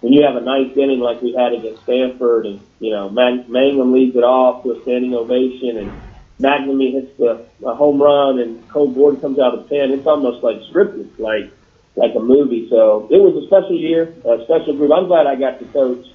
[0.05, 3.45] when you have a ninth inning like we had against Stanford, and you know Man-
[3.47, 5.91] Mangum leads it off to a standing ovation, and
[6.39, 10.05] MacNamee hits the a home run, and Cole Gordon comes out of the pen, it's
[10.05, 11.51] almost like scripted, like
[11.95, 12.69] like a movie.
[12.69, 14.91] So it was a special year, a special group.
[14.91, 16.05] I'm glad I got to coach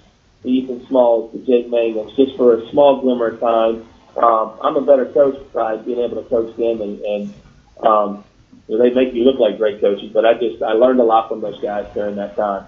[0.44, 3.88] Ethan Smalls, the Jake Mangums, just for a small glimmer of time.
[4.22, 7.34] Um, I'm a better coach by being able to coach them, and, and
[7.82, 8.24] um,
[8.68, 10.10] they make me look like great coaches.
[10.12, 12.66] But I just I learned a lot from those guys during that time.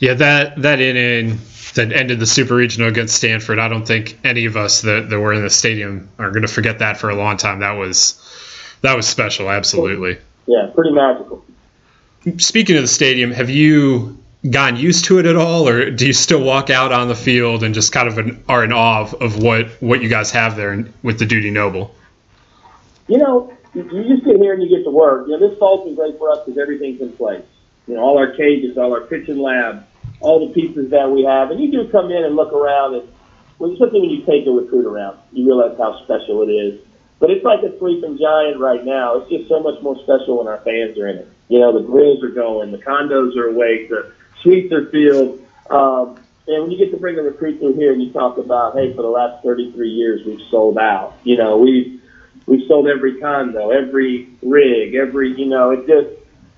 [0.00, 1.38] Yeah, that that inning
[1.74, 3.58] that ended the Super Regional against Stanford.
[3.58, 6.52] I don't think any of us that, that were in the stadium are going to
[6.52, 7.60] forget that for a long time.
[7.60, 8.20] That was
[8.82, 10.18] that was special, absolutely.
[10.46, 11.44] Yeah, pretty magical.
[12.38, 16.12] Speaking of the stadium, have you gotten used to it at all, or do you
[16.12, 19.42] still walk out on the field and just kind of an, are in awe of,
[19.42, 21.94] what what you guys have there with the Dudy Noble?
[23.08, 25.26] You know, you just get here and you get to work.
[25.28, 27.44] You know, this fall's been great for us because everything's in place
[27.86, 29.84] you know, all our cages, all our pitching lab,
[30.20, 31.50] all the pieces that we have.
[31.50, 33.08] And you do come in and look around, and
[33.58, 36.80] well, especially when you take a recruit around, you realize how special it is.
[37.18, 39.18] But it's like a sleeping giant right now.
[39.18, 41.28] It's just so much more special when our fans are in it.
[41.48, 44.12] You know, the grills are going, the condos are awake, the
[44.42, 45.44] filled.
[45.70, 48.74] Um, and when you get to bring a recruit through here and you talk about,
[48.74, 51.14] hey, for the last 33 years we've sold out.
[51.24, 52.00] You know, we've
[52.46, 56.08] we've sold every condo, every rig, every you know, it just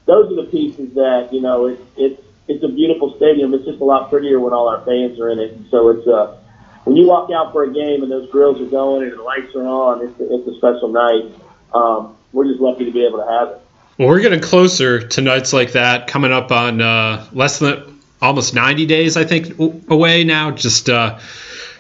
[0.07, 3.55] those are the pieces that you know it's it's it's a beautiful stadium.
[3.55, 5.59] It's just a lot prettier when all our fans are in it.
[5.71, 6.39] So it's uh
[6.85, 9.55] when you walk out for a game and those grills are going and the lights
[9.55, 11.33] are on, it's it's a special night.
[11.73, 13.64] Um, we're just lucky to be able to have it.
[13.97, 18.53] Well, we're getting closer to nights like that coming up on uh, less than almost
[18.53, 20.51] 90 days, I think, away now.
[20.51, 21.21] Just uh,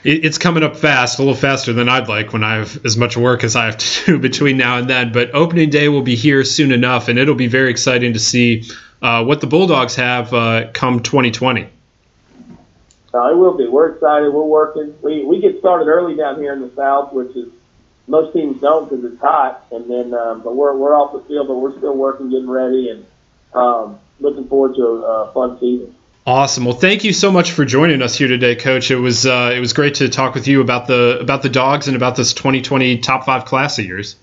[0.05, 3.17] it's coming up fast, a little faster than I'd like when I have as much
[3.17, 5.13] work as I have to do between now and then.
[5.13, 8.65] But opening day will be here soon enough, and it'll be very exciting to see
[9.03, 11.69] uh, what the Bulldogs have uh, come 2020.
[13.13, 13.67] Uh, it will be.
[13.67, 14.33] We're excited.
[14.33, 14.95] We're working.
[15.03, 17.49] We we get started early down here in the south, which is
[18.07, 19.67] most teams don't because it's hot.
[19.71, 22.91] And then, um, but we're we're off the field, but we're still working, getting ready,
[22.91, 23.07] and
[23.55, 25.95] um, looking forward to a, a fun season.
[26.27, 26.65] Awesome.
[26.65, 28.91] Well, thank you so much for joining us here today, Coach.
[28.91, 31.87] It was uh, it was great to talk with you about the about the dogs
[31.87, 34.17] and about this 2020 top five class of yours.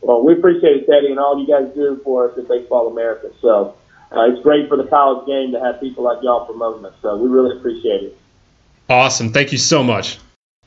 [0.00, 3.30] Well, we appreciate it, Teddy, and all you guys do for us at Baseball America.
[3.40, 3.74] So
[4.12, 6.94] uh, it's great for the college game to have people like y'all promoting us.
[7.02, 8.18] So we really appreciate it.
[8.88, 9.32] Awesome.
[9.32, 10.18] Thank you so much.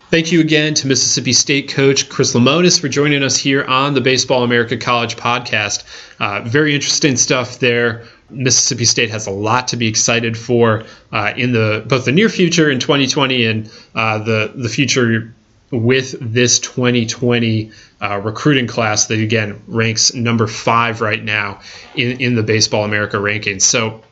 [0.09, 4.01] Thank you again to Mississippi State coach Chris Lemonis for joining us here on the
[4.01, 5.83] Baseball America College podcast.
[6.19, 11.33] Uh, very interesting stuff there Mississippi State has a lot to be excited for uh,
[11.35, 15.33] in the both the near future in 2020 and uh, the the future
[15.71, 21.59] with this 2020 uh, recruiting class that again ranks number five right now
[21.95, 23.63] in, in the Baseball America rankings.
[23.63, 24.03] So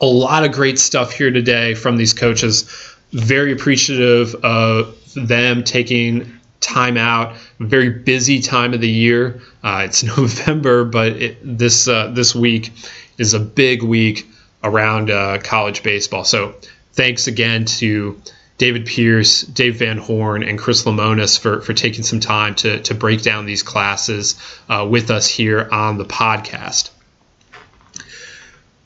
[0.00, 2.64] a lot of great stuff here today from these coaches.
[3.12, 7.36] Very appreciative of them taking time out.
[7.60, 9.40] Very busy time of the year.
[9.62, 12.72] Uh, it's November, but it, this uh, this week
[13.18, 14.28] is a big week
[14.62, 16.24] around uh, college baseball.
[16.24, 16.54] So
[16.92, 18.20] thanks again to
[18.56, 22.94] David Pierce, Dave Van Horn, and Chris Lemonis for, for taking some time to, to
[22.94, 26.90] break down these classes uh, with us here on the podcast.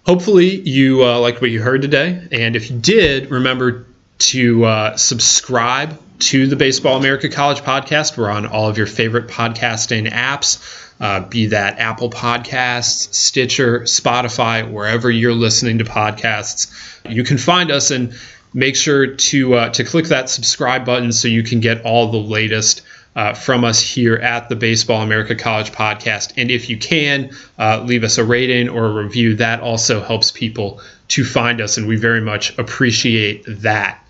[0.07, 2.29] Hopefully, you uh, liked what you heard today.
[2.33, 3.87] And if you did, remember
[4.19, 8.17] to uh, subscribe to the Baseball America College podcast.
[8.17, 14.71] We're on all of your favorite podcasting apps uh, be that Apple Podcasts, Stitcher, Spotify,
[14.71, 16.73] wherever you're listening to podcasts.
[17.09, 18.15] You can find us and
[18.53, 22.19] make sure to uh, to click that subscribe button so you can get all the
[22.19, 22.83] latest
[23.15, 26.35] uh, from us here at the Baseball America College Podcast.
[26.37, 29.37] And if you can, uh, leave us a rating or a review.
[29.37, 34.05] That also helps people to find us, and we very much appreciate that.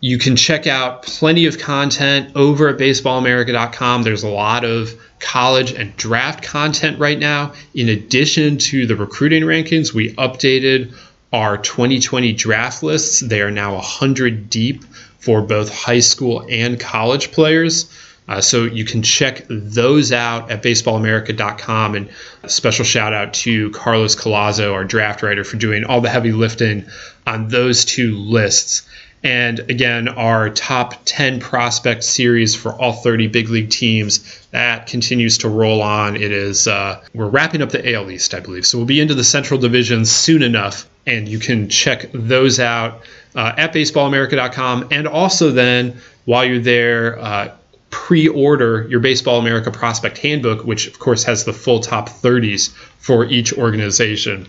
[0.00, 4.02] You can check out plenty of content over at baseballamerica.com.
[4.02, 7.54] There's a lot of college and draft content right now.
[7.74, 10.94] In addition to the recruiting rankings, we updated
[11.32, 13.20] our 2020 draft lists.
[13.20, 14.84] They are now 100 deep
[15.18, 17.90] for both high school and college players.
[18.28, 21.94] Uh, so you can check those out at baseballamerica.com.
[21.94, 22.08] And
[22.42, 26.32] a special shout out to Carlos Collazo, our draft writer, for doing all the heavy
[26.32, 26.86] lifting
[27.26, 28.82] on those two lists.
[29.26, 35.38] And again, our top 10 prospect series for all 30 big league teams that continues
[35.38, 36.14] to roll on.
[36.14, 39.14] It is uh, we're wrapping up the AL East, I believe, so we'll be into
[39.14, 43.00] the Central Division soon enough, and you can check those out
[43.34, 44.90] uh, at baseballamerica.com.
[44.92, 47.18] And also then, while you're there.
[47.18, 47.56] Uh,
[47.88, 53.24] pre-order your Baseball America Prospect Handbook, which of course has the full top 30s for
[53.24, 54.48] each organization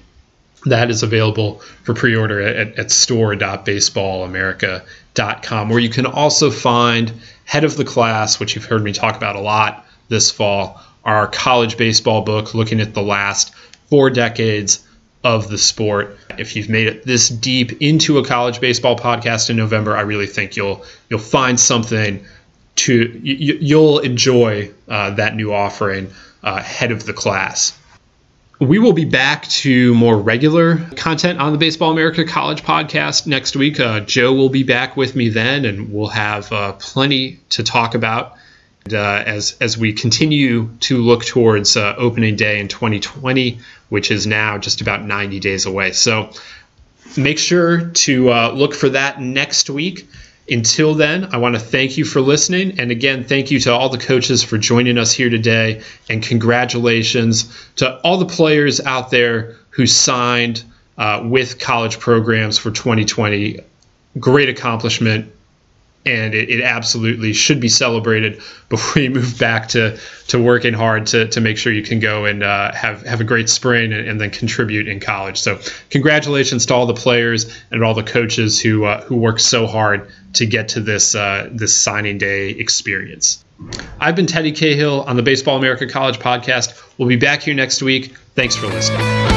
[0.66, 7.14] that is available for pre-order at, at store.baseballamerica.com where you can also find
[7.46, 11.28] head of the class which you've heard me talk about a lot this fall our
[11.28, 13.54] college baseball book looking at the last
[13.90, 14.84] four decades
[15.24, 16.18] of the sport.
[16.38, 20.28] If you've made it this deep into a college baseball podcast in november i really
[20.28, 22.26] think you'll you'll find something
[22.76, 26.12] to you, will enjoy uh, that new offering
[26.44, 27.78] uh, head of the class
[28.60, 33.56] we will be back to more regular content on the Baseball America College podcast next
[33.56, 33.80] week.
[33.80, 37.94] Uh, Joe will be back with me then, and we'll have uh, plenty to talk
[37.94, 38.36] about
[38.86, 44.10] and, uh, as as we continue to look towards uh, opening day in 2020, which
[44.10, 45.92] is now just about 90 days away.
[45.92, 46.32] So
[47.16, 50.08] make sure to uh, look for that next week.
[50.50, 52.80] Until then, I want to thank you for listening.
[52.80, 55.82] And again, thank you to all the coaches for joining us here today.
[56.10, 60.64] And congratulations to all the players out there who signed
[60.98, 63.60] uh, with college programs for 2020.
[64.20, 65.34] Great accomplishment
[66.06, 71.08] and it, it, absolutely should be celebrated before you move back to to working hard
[71.08, 74.08] to, to make sure you can go and uh, have have a great spring and,
[74.08, 75.38] and, then contribute in college.
[75.38, 79.68] So congratulations to all the players and all the coaches who uh, who worked so
[79.68, 83.44] hard to get to this uh, this signing day experience.
[84.00, 86.82] I've been Teddy Cahill on the Baseball America College podcast.
[86.98, 88.16] We'll be back here next week.
[88.36, 89.37] Thanks for listening.